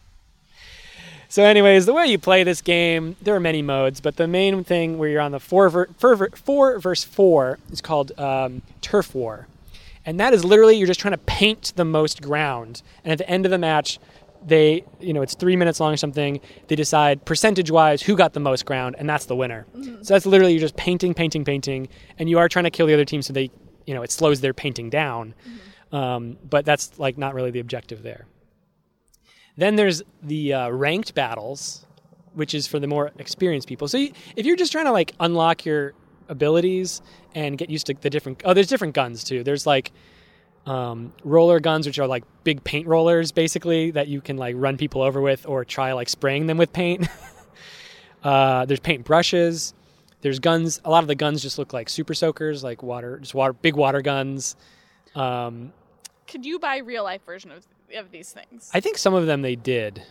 [1.29, 4.65] so, anyways, the way you play this game, there are many modes, but the main
[4.65, 9.15] thing where you're on the four, ver- four, four verse four is called um, turf
[9.15, 9.47] war,
[10.07, 13.29] and that is literally you're just trying to paint the most ground, and at the
[13.29, 13.99] end of the match.
[14.45, 16.41] They, you know, it's three minutes long or something.
[16.69, 19.67] They decide percentage wise who got the most ground, and that's the winner.
[20.03, 22.95] So that's literally you're just painting, painting, painting, and you are trying to kill the
[22.95, 23.51] other team so they,
[23.87, 25.35] you know, it slows their painting down.
[25.91, 28.27] Um, but that's like not really the objective there.
[29.57, 31.85] Then there's the uh, ranked battles,
[32.35, 33.89] which is for the more experienced people.
[33.89, 35.95] So you, if you're just trying to like unlock your
[36.29, 37.03] abilities
[37.35, 39.43] and get used to the different, oh, there's different guns too.
[39.43, 39.91] There's like
[40.69, 44.77] um, roller guns, which are like big paint rollers, basically that you can like run
[44.77, 47.09] people over with or try like spraying them with paint.
[48.23, 49.73] uh, there's paint brushes.
[50.21, 50.81] There's guns.
[50.85, 53.77] A lot of the guns just look like super soakers, like water, just water, big
[53.77, 54.57] water guns.
[55.15, 55.73] Um,
[56.27, 58.71] Could you buy real life version of, of these things?
[58.75, 60.03] I think some of them they did.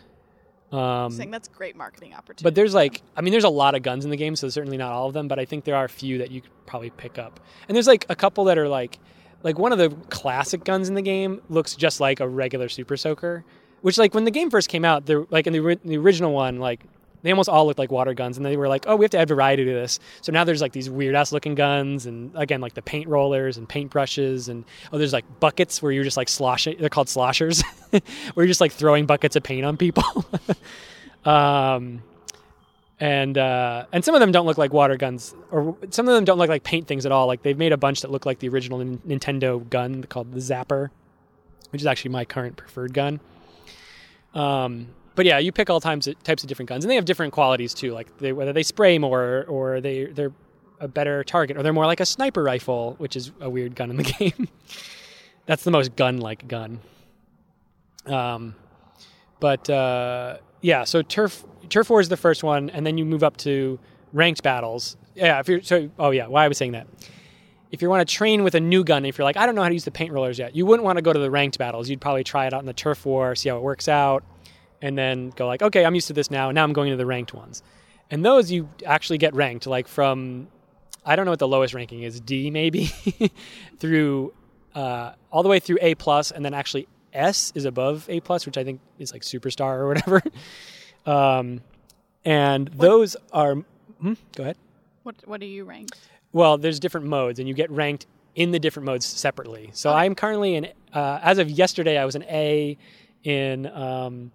[0.71, 2.43] Um, think that's great marketing opportunity.
[2.43, 4.75] but there's like, I mean, there's a lot of guns in the game, so certainly
[4.75, 5.27] not all of them.
[5.27, 7.39] But I think there are a few that you could probably pick up.
[7.67, 8.97] And there's like a couple that are like,
[9.47, 12.97] like one of the classic guns in the game looks just like a regular super
[12.97, 13.45] soaker.
[13.81, 16.33] Which like when the game first came out, there like in the, ori- the original
[16.33, 16.83] one, like
[17.21, 19.19] they almost all looked like water guns, and they were like, oh, we have to
[19.19, 20.01] add variety to this.
[20.19, 23.55] So now there's like these weird ass looking guns, and again like the paint rollers
[23.55, 26.75] and paint brushes, and oh, there's like buckets where you're just like sloshing.
[26.77, 28.01] They're called sloshers, where
[28.35, 30.03] you're just like throwing buckets of paint on people.
[31.25, 32.03] Um,
[32.99, 36.25] and uh, and some of them don't look like water guns, or some of them
[36.25, 37.27] don't look like paint things at all.
[37.27, 40.39] Like they've made a bunch that look like the original Nin- Nintendo gun called the
[40.39, 40.89] Zapper,
[41.69, 43.19] which is actually my current preferred gun.
[44.33, 47.33] Um, but yeah, you pick all of, types of different guns, and they have different
[47.33, 47.91] qualities too.
[47.91, 50.33] Like they, whether they spray more, or they they're
[50.79, 53.91] a better target, or they're more like a sniper rifle, which is a weird gun
[53.91, 54.47] in the game.
[55.45, 56.79] That's the most gun-like gun.
[58.05, 58.55] Um,
[59.39, 63.23] but uh, yeah, so turf turf war is the first one, and then you move
[63.23, 63.79] up to
[64.13, 64.97] ranked battles.
[65.15, 66.87] Yeah, if you're so oh yeah, why I was saying that.
[67.69, 69.61] If you want to train with a new gun, if you're like I don't know
[69.61, 71.57] how to use the paint rollers yet, you wouldn't want to go to the ranked
[71.57, 71.89] battles.
[71.89, 74.23] You'd probably try it out in the turf war, see how it works out,
[74.81, 76.51] and then go like okay, I'm used to this now.
[76.51, 77.63] Now I'm going to the ranked ones,
[78.09, 80.47] and those you actually get ranked like from
[81.05, 82.85] I don't know what the lowest ranking is, D maybe,
[83.79, 84.33] through
[84.75, 88.45] uh, all the way through A plus, and then actually S is above A plus,
[88.45, 90.21] which I think is like superstar or whatever.
[91.05, 91.61] um,
[92.25, 93.55] and those are.
[94.01, 94.57] Hmm, go ahead.
[95.03, 95.89] What What do you rank?
[96.33, 99.69] Well, there's different modes, and you get ranked in the different modes separately.
[99.73, 99.99] So Okay.
[99.99, 100.67] I'm currently in.
[100.93, 102.77] Uh, as of yesterday, I was an A
[103.23, 103.65] in.
[103.67, 104.31] Um,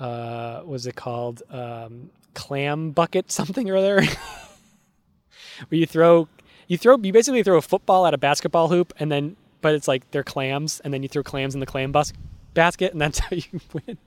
[0.00, 1.42] uh, what was it called?
[1.50, 4.02] Um, clam bucket something or other.
[5.68, 6.28] Where you throw,
[6.68, 9.88] you throw, you basically throw a football at a basketball hoop, and then, but it's
[9.88, 12.12] like they're clams, and then you throw clams in the clam bus-
[12.54, 13.98] basket, and that's how you win.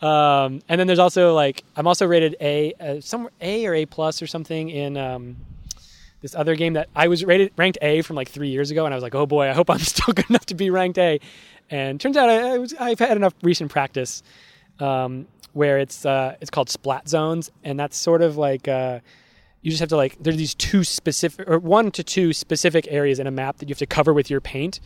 [0.00, 4.22] Um, and then there's also like I'm also rated A, uh, A or A plus
[4.22, 5.36] or something in um,
[6.20, 8.94] this other game that I was rated ranked A from like three years ago, and
[8.94, 11.20] I was like, oh boy, I hope I'm still good enough to be ranked A.
[11.70, 14.22] And turns out I, I was, I've had enough recent practice
[14.80, 19.00] um, where it's uh, it's called splat zones, and that's sort of like uh,
[19.62, 23.18] you just have to like there's these two specific or one to two specific areas
[23.18, 24.80] in a map that you have to cover with your paint,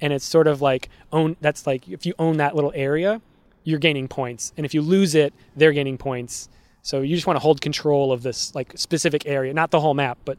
[0.00, 3.20] and it's sort of like own that's like if you own that little area,
[3.64, 6.48] you're gaining points, and if you lose it, they're gaining points.
[6.82, 9.94] So you just want to hold control of this like specific area, not the whole
[9.94, 10.38] map, but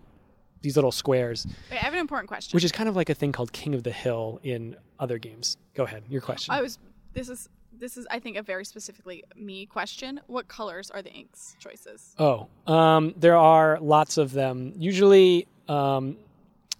[0.61, 2.55] these little squares, Wait, I have an important question.
[2.55, 5.57] which is kind of like a thing called King of the Hill in other games.
[5.75, 6.53] Go ahead, your question.
[6.53, 6.79] I was.
[7.13, 7.49] This is.
[7.77, 10.21] This is, I think, a very specifically me question.
[10.27, 12.15] What colors are the inks choices?
[12.17, 14.71] Oh, um, there are lots of them.
[14.77, 16.15] Usually, um,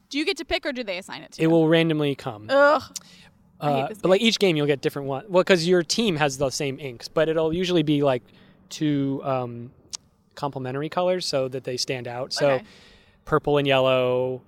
[0.09, 1.47] Do you get to pick, or do they assign it to you?
[1.47, 1.53] it you?
[1.53, 2.47] will randomly come.
[2.49, 2.81] Ugh.
[3.59, 5.25] Uh, but like each game, you'll get different one.
[5.29, 8.21] Well, because your team has the same inks, but it'll usually be like
[8.69, 9.71] two um,
[10.35, 12.33] complementary colors so that they stand out.
[12.33, 12.65] So Okay.
[13.23, 14.41] purple and yellow,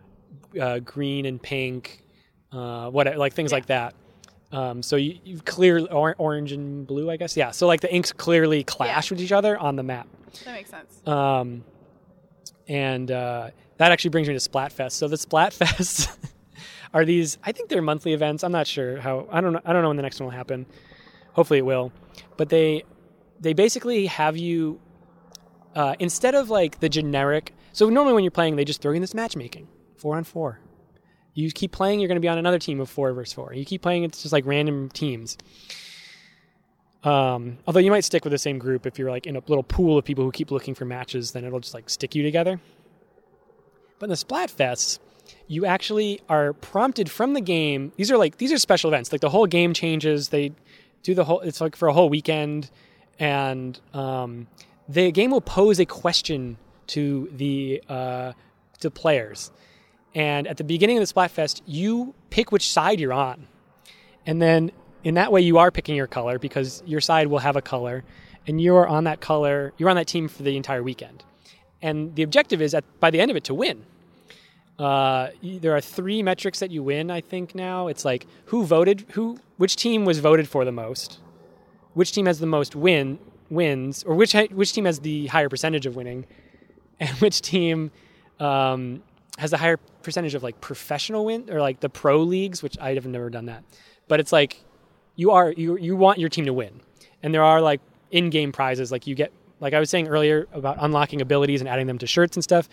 [0.59, 2.03] uh, green and pink,
[2.51, 3.55] uh, what like things Yeah.
[3.55, 3.93] like that.
[4.51, 7.35] Um, so you, you clear or, orange and blue, I guess.
[7.37, 7.51] Yeah.
[7.51, 10.07] So like the inks clearly clash with each other on the map.
[10.45, 11.05] That makes sense.
[11.07, 11.63] Um,
[12.67, 14.91] and uh, that actually brings me to Splatfest.
[14.93, 16.15] So the Splatfests
[16.93, 17.37] are these.
[17.43, 18.43] I think they're monthly events.
[18.43, 19.27] I'm not sure how.
[19.31, 19.61] I don't know.
[19.65, 20.65] I don't know when the next one will happen.
[21.33, 21.91] Hopefully it will.
[22.37, 22.83] But they
[23.39, 24.79] they basically have you
[25.75, 27.53] uh, instead of like the generic.
[27.71, 30.59] So normally when you're playing, they just throw you in this matchmaking, four on four.
[31.35, 33.53] You keep playing, you're to be on another team of four versus four.
[33.53, 35.37] You keep playing, it's just like random teams.
[37.03, 39.61] Um, although you might stick with the same group if you're like in a little
[39.61, 42.59] pool of people who keep looking for matches, then it'll just like stick you together.
[43.99, 44.97] But in the Splatfests,
[45.47, 47.91] you actually are prompted from the game.
[47.95, 49.11] These are like these are special events.
[49.11, 50.29] Like the whole game changes.
[50.29, 50.51] They
[51.03, 51.39] do the whole.
[51.41, 52.69] It's like for a whole weekend,
[53.19, 54.47] and um,
[54.89, 56.57] the game will pose a question
[56.87, 58.33] to the uh,
[58.79, 59.51] to players.
[60.15, 63.47] And at the beginning of the Splatfest, you pick which side you're on,
[64.25, 64.71] and then
[65.03, 68.03] in that way you are picking your color because your side will have a color,
[68.47, 69.73] and you're on that color.
[69.77, 71.23] You're on that team for the entire weekend,
[71.81, 73.85] and the objective is at by the end of it to win.
[74.79, 77.09] Uh, there are three metrics that you win.
[77.09, 81.19] I think now it's like who voted, who, which team was voted for the most,
[81.93, 83.17] which team has the most win
[83.49, 86.25] wins, or which which team has the higher percentage of winning,
[86.99, 87.91] and which team
[88.39, 89.01] um,
[89.37, 92.93] has a higher percentage of like professional win or like the pro leagues, which I
[92.93, 93.63] have never done that.
[94.07, 94.63] But it's like
[95.15, 96.81] you are you you want your team to win,
[97.23, 97.81] and there are like
[98.11, 101.87] in-game prizes like you get like I was saying earlier about unlocking abilities and adding
[101.87, 102.69] them to shirts and stuff.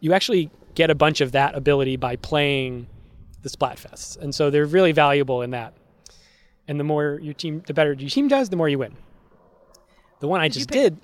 [0.00, 2.86] You actually get a bunch of that ability by playing
[3.42, 5.74] the Splatfests, and so they're really valuable in that.
[6.68, 8.94] And the more your team, the better your team does, the more you win.
[10.20, 10.96] The one I just pick- did,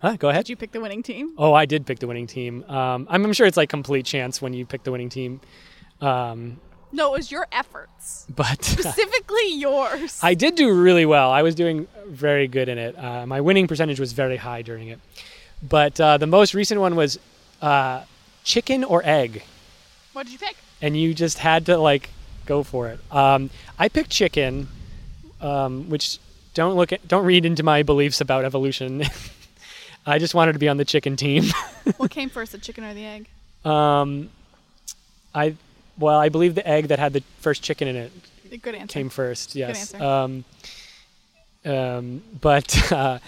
[0.00, 0.16] huh?
[0.16, 0.44] Go ahead.
[0.44, 1.34] Did you pick the winning team?
[1.38, 2.64] Oh, I did pick the winning team.
[2.68, 5.40] Um, I'm, I'm sure it's like complete chance when you pick the winning team,
[6.00, 6.60] um,
[6.92, 10.18] No, it was your efforts, but specifically yours.
[10.22, 11.30] I did do really well.
[11.30, 12.98] I was doing very good in it.
[12.98, 14.98] Uh, my winning percentage was very high during it.
[15.62, 17.18] But uh, the most recent one was
[17.62, 18.02] uh,
[18.50, 19.42] chicken or egg,
[20.12, 20.56] what did you pick?
[20.82, 22.10] and you just had to like
[22.46, 22.98] go for it.
[23.14, 23.48] Um,
[23.78, 24.66] I picked chicken,
[25.40, 26.18] um, which
[26.54, 29.04] don't look at, don't read into my beliefs about evolution.
[30.06, 31.44] I just wanted to be on the chicken team.
[31.96, 33.28] what came first, the chicken or the egg?
[33.64, 34.30] Um,
[35.32, 35.54] I
[35.96, 38.12] well, I believe the egg that had the first chicken in it
[38.62, 38.92] Good answer.
[38.92, 39.54] came first.
[39.54, 39.94] Yes.
[39.94, 40.04] answer.
[40.04, 40.44] Um,
[41.64, 43.18] um, but uh,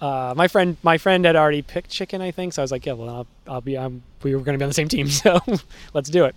[0.00, 2.52] uh, my friend, my friend had already picked chicken, I think.
[2.52, 3.76] So I was like, yeah, well, I'll, I'll be.
[3.76, 5.40] Um, we were going to be on the same team, so
[5.92, 6.34] let's do it.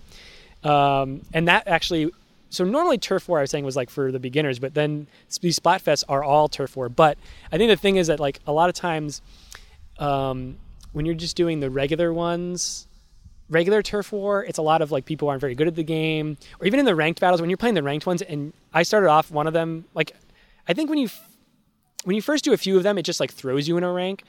[0.64, 2.10] Um, and that actually,
[2.50, 5.06] so normally turf war I was saying was like for the beginners, but then
[5.40, 6.88] these splatfests are all turf war.
[6.88, 7.18] But
[7.50, 9.22] I think the thing is that like a lot of times,
[9.98, 10.56] um,
[10.92, 12.86] when you're just doing the regular ones,
[13.48, 16.36] regular turf war, it's a lot of like people aren't very good at the game,
[16.60, 18.22] or even in the ranked battles when you're playing the ranked ones.
[18.22, 20.12] And I started off one of them like
[20.66, 21.08] I think when you
[22.04, 23.92] when you first do a few of them, it just like throws you in a
[23.92, 24.24] rank.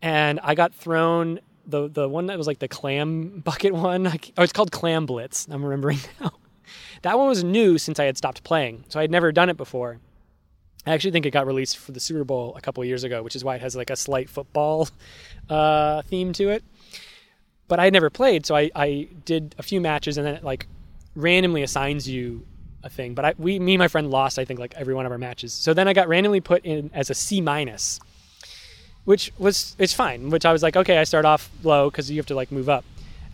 [0.00, 4.04] And I got thrown the the one that was like the clam bucket one.
[4.04, 5.46] Like, oh, it's called Clam Blitz.
[5.50, 6.32] I'm remembering now.
[7.02, 9.56] That one was new since I had stopped playing, so I had never done it
[9.56, 9.98] before.
[10.86, 13.36] I actually think it got released for the Super Bowl a couple years ago, which
[13.36, 14.88] is why it has like a slight football
[15.48, 16.64] uh, theme to it.
[17.68, 20.44] But I had never played, so I, I did a few matches, and then it
[20.44, 20.66] like
[21.14, 22.46] randomly assigns you
[22.84, 23.14] a thing.
[23.14, 25.18] But I, we, me and my friend lost, I think, like every one of our
[25.18, 25.52] matches.
[25.52, 28.00] So then I got randomly put in as a C minus,
[29.04, 30.30] which was it's fine.
[30.30, 32.68] Which I was like, okay, I start off low because you have to like move
[32.68, 32.84] up,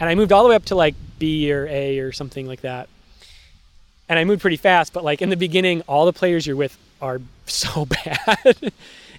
[0.00, 2.62] and I moved all the way up to like B or A or something like
[2.62, 2.88] that.
[4.08, 6.78] And I moved pretty fast, but like in the beginning, all the players you're with
[7.00, 8.72] are so bad.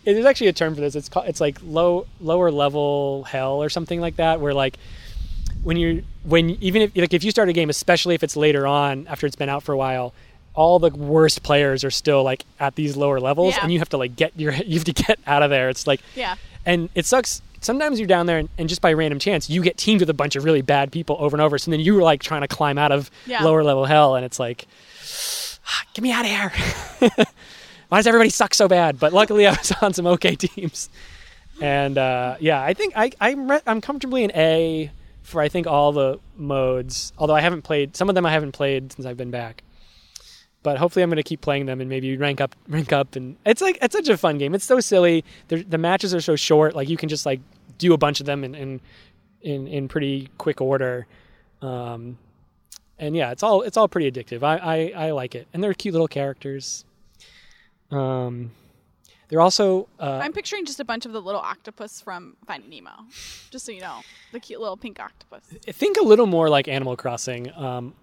[0.06, 0.96] There's actually a term for this.
[0.96, 4.78] It's called it's like low lower level hell or something like that, where like
[5.64, 8.66] when you're when even if like if you start a game, especially if it's later
[8.68, 10.14] on after it's been out for a while,
[10.54, 13.64] all the worst players are still like at these lower levels, Yeah.
[13.64, 15.70] and you have to like get your you have to get out of there.
[15.70, 16.36] It's like Yeah.
[16.66, 17.42] and it sucks.
[17.62, 20.14] Sometimes you're down there, and, and just by random chance, you get teamed with a
[20.14, 21.58] bunch of really bad people over and over.
[21.58, 23.44] So then you're like trying to climb out of Yeah.
[23.44, 24.66] lower level hell, and it's like,
[25.68, 26.54] "Ah, get me out of here.
[27.90, 28.98] Why does everybody suck so bad?
[28.98, 30.90] But luckily, I was on some okay teams,
[31.60, 34.90] and uh, yeah, I think I I'm, re- I'm comfortably in A
[35.24, 37.14] for I think all the modes.
[37.18, 39.64] Although I haven't played some of them, I haven't played since I've been back.
[40.62, 43.38] But hopefully, I'm going to keep playing them and maybe rank up, rank up, and
[43.46, 44.54] it's like it's such a fun game.
[44.54, 45.24] It's so silly.
[45.48, 46.76] They're, the matches are so short.
[46.76, 47.40] Like you can just like
[47.78, 48.82] do a bunch of them in in
[49.42, 51.08] in, in pretty quick order.
[51.62, 52.18] Um,
[52.98, 54.44] and yeah, it's all it's all pretty addictive.
[54.44, 56.84] I, I, I like it, and they're cute little characters.
[57.92, 58.52] Um,
[59.30, 62.92] they're also uh, I'm picturing just a bunch of the little octopus from Finding Nemo.
[63.52, 64.02] Just so you know,
[64.32, 65.44] the cute little pink octopus.
[65.72, 67.52] think a little more like Animal Crossing.
[67.56, 67.94] Um,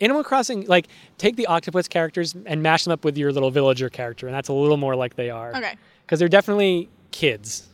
[0.00, 0.86] Animal Crossing, like
[1.18, 4.48] take the octopus characters and mash them up with your little villager character, and that's
[4.48, 5.50] a little more like they are.
[5.54, 5.74] Okay.
[6.06, 7.68] because they're definitely kids.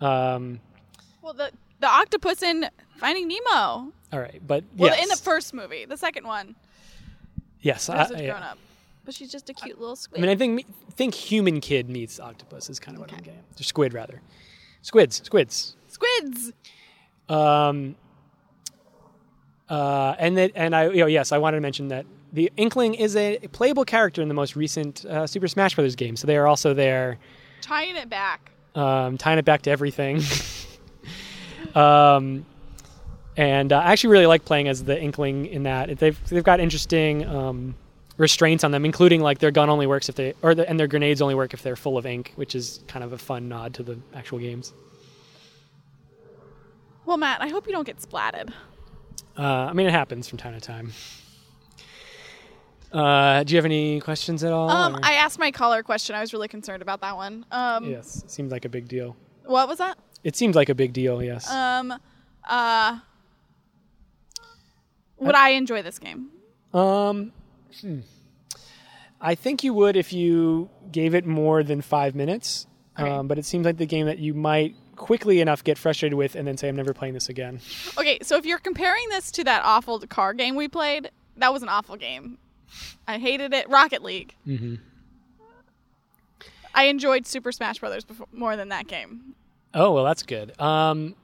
[0.00, 0.60] Um,
[1.22, 1.50] Well, the
[1.80, 2.66] the octopus in
[2.98, 3.92] Finding Nemo.
[4.12, 6.54] all right, but Well, yes, in the first movie, the second one,
[7.60, 8.30] yes, I, a yeah.
[8.30, 8.58] grown up,
[9.04, 10.18] but she's just a cute little squid.
[10.18, 13.40] I mean, I think think human kid meets octopus is kind of what I'm getting.
[13.58, 14.20] Or squid rather,
[14.82, 15.76] squids, squids.
[15.88, 16.52] Squids.
[17.28, 17.96] Um,
[19.68, 22.94] uh, and that, and I, you know, yes, I wanted to mention that the Inkling
[22.94, 25.94] is a playable character in the most recent uh, Super Smash Bros.
[25.96, 27.18] game, so they are also there,
[27.60, 28.50] Tying it back.
[28.74, 30.20] um, tying it back to everything.
[31.74, 32.44] um,
[33.36, 36.60] and uh, I actually really like playing as the Inkling in that they've they've got
[36.60, 37.74] interesting um,
[38.20, 40.86] restraints on them, including like their gun only works if they or the, and their
[40.86, 43.72] grenades only work if they're full of ink, which is kind of a fun nod
[43.74, 44.74] to the actual games.
[47.06, 48.52] Well, Matt, I hope you don't get splatted.
[49.38, 50.92] Uh, I mean, it happens from time to time.
[52.92, 54.68] Uh, do you have any questions at all?
[54.68, 56.14] Um, I asked my caller a question.
[56.14, 57.46] I was really concerned about that one.
[57.50, 59.16] Um, yes, it seems like a big deal.
[59.44, 59.96] what was that?
[60.24, 61.22] It seems like a big deal.
[61.22, 61.50] Yes.
[61.50, 61.94] Um,
[62.46, 62.98] uh,
[65.16, 66.28] would I enjoy this game?
[66.74, 67.32] Um,
[67.80, 68.00] hmm.
[69.20, 72.66] I think you would if you gave it more than five minutes.
[72.98, 73.08] Okay.
[73.08, 76.34] Um, but it seems like the game that you might quickly enough get frustrated with
[76.34, 77.60] and then say, I'm never playing this again.
[77.98, 81.62] Okay, so if you're comparing this to that awful car game we played, that was
[81.62, 82.38] an awful game.
[83.08, 83.68] I hated it.
[83.68, 84.34] Rocket League.
[84.46, 84.74] Mm-hmm.
[86.74, 89.34] I enjoyed Super Smash Brothers before, more than that game.
[89.74, 90.58] Oh, well, that's good.
[90.60, 91.14] Um,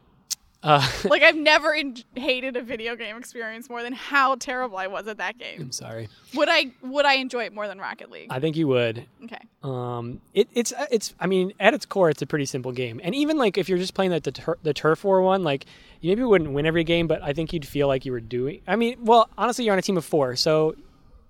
[0.66, 4.86] uh, Like I've never en- hated a video game experience more than how terrible I
[4.88, 5.60] was at that game.
[5.62, 6.08] I'm sorry.
[6.34, 8.28] Would I would I enjoy it more than Rocket League?
[8.30, 9.06] I think you would.
[9.24, 9.38] Okay.
[9.62, 11.14] Um, it, it's it's.
[11.20, 13.00] I mean, at its core, it's a pretty simple game.
[13.02, 15.64] And even like if you're just playing the the, tur- the turf war one, like
[16.00, 18.60] you maybe wouldn't win every game, but I think you'd feel like you were doing.
[18.66, 20.74] I mean, well, honestly, you're on a team of four, so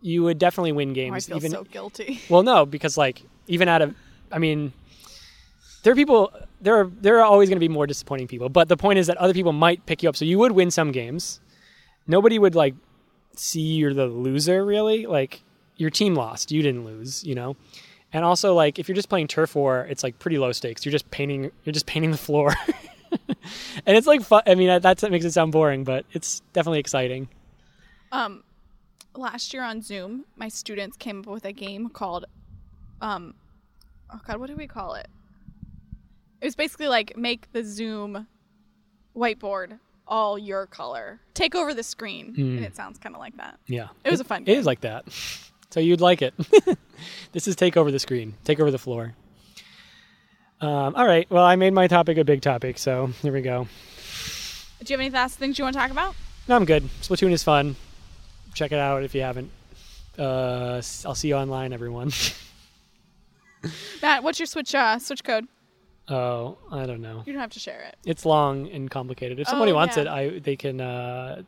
[0.02, 1.26] you would definitely win Oh, I games.
[1.26, 2.20] feel even so guilty.
[2.28, 3.94] well, no, because like even out of,
[4.32, 4.72] I mean,
[5.82, 6.32] there are people.
[6.60, 9.06] There are there are always going to be more disappointing people, but the point is
[9.08, 11.40] that other people might pick you up, so you would win some games.
[12.06, 12.74] Nobody would like
[13.34, 15.06] see you're the loser, really.
[15.06, 15.42] Like
[15.76, 17.56] your team lost, you didn't lose, you know.
[18.12, 20.84] And also, like if you're just playing turf war, it's like pretty low stakes.
[20.84, 21.50] You're just painting.
[21.64, 22.54] You're just painting the floor,
[23.86, 24.42] and it's like fun.
[24.46, 27.28] I mean, what makes it sound boring, but it's definitely exciting.
[28.12, 28.44] Um,
[29.14, 32.26] last year on Zoom, my students came up with a game called,
[33.00, 33.34] um,
[34.10, 35.08] oh god, what do we call it?
[36.40, 38.26] It was basically like make the Zoom
[39.16, 43.58] whiteboard all your color, take over the screen, and it sounds kind of like that.
[43.66, 44.58] Yeah, It was a fun It game.
[44.58, 45.04] is like that.
[45.70, 46.32] So you'd like it.
[47.32, 49.14] this is take over the screen, take over the floor.
[50.60, 51.28] Um, all right.
[51.28, 53.66] Well, I made my topic a big topic, so here we go.
[54.78, 56.14] Do you have any last things you want to talk about?
[56.48, 56.84] No, I'm good.
[57.02, 57.74] Splatoon is fun.
[58.54, 59.50] Check it out if you haven't.
[60.16, 62.12] Uh, I'll see you online, everyone.
[64.02, 65.46] Matt, what's your switch uh, switch code?
[66.08, 67.22] Oh, I don't know.
[67.26, 67.96] You don't have to share it.
[68.04, 69.40] It's long and complicated.
[69.40, 70.02] If somebody Oh, wants yeah.
[70.04, 71.42] it, I they can uh,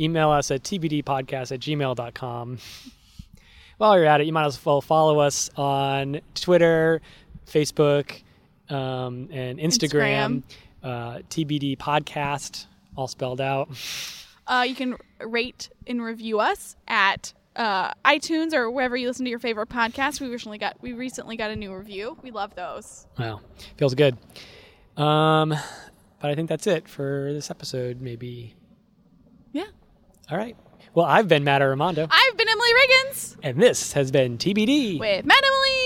[0.00, 2.58] email us at tbdpodcast at gmail.com.
[3.78, 7.00] While you're at it, you might as well follow us on Twitter,
[7.46, 8.22] Facebook,
[8.70, 10.42] um, and Instagram.
[10.82, 12.66] Uh, TBD Podcast,
[12.96, 13.68] all spelled out.
[14.46, 19.30] Uh, you can rate and review us at uh, iTunes or wherever you listen to
[19.30, 20.20] your favorite podcast.
[20.20, 22.16] We recently got we recently got a new review.
[22.22, 23.06] We love those.
[23.18, 23.40] Wow,
[23.76, 24.16] feels good.
[24.96, 25.50] Um,
[26.20, 28.00] but I think that's it for this episode.
[28.00, 28.54] Maybe.
[29.52, 29.64] Yeah.
[30.30, 30.56] All right.
[30.94, 35.00] Well, I've been Matt Armando, I've been Emily Riggins and this has been TBD.
[35.00, 35.83] with Matt Emily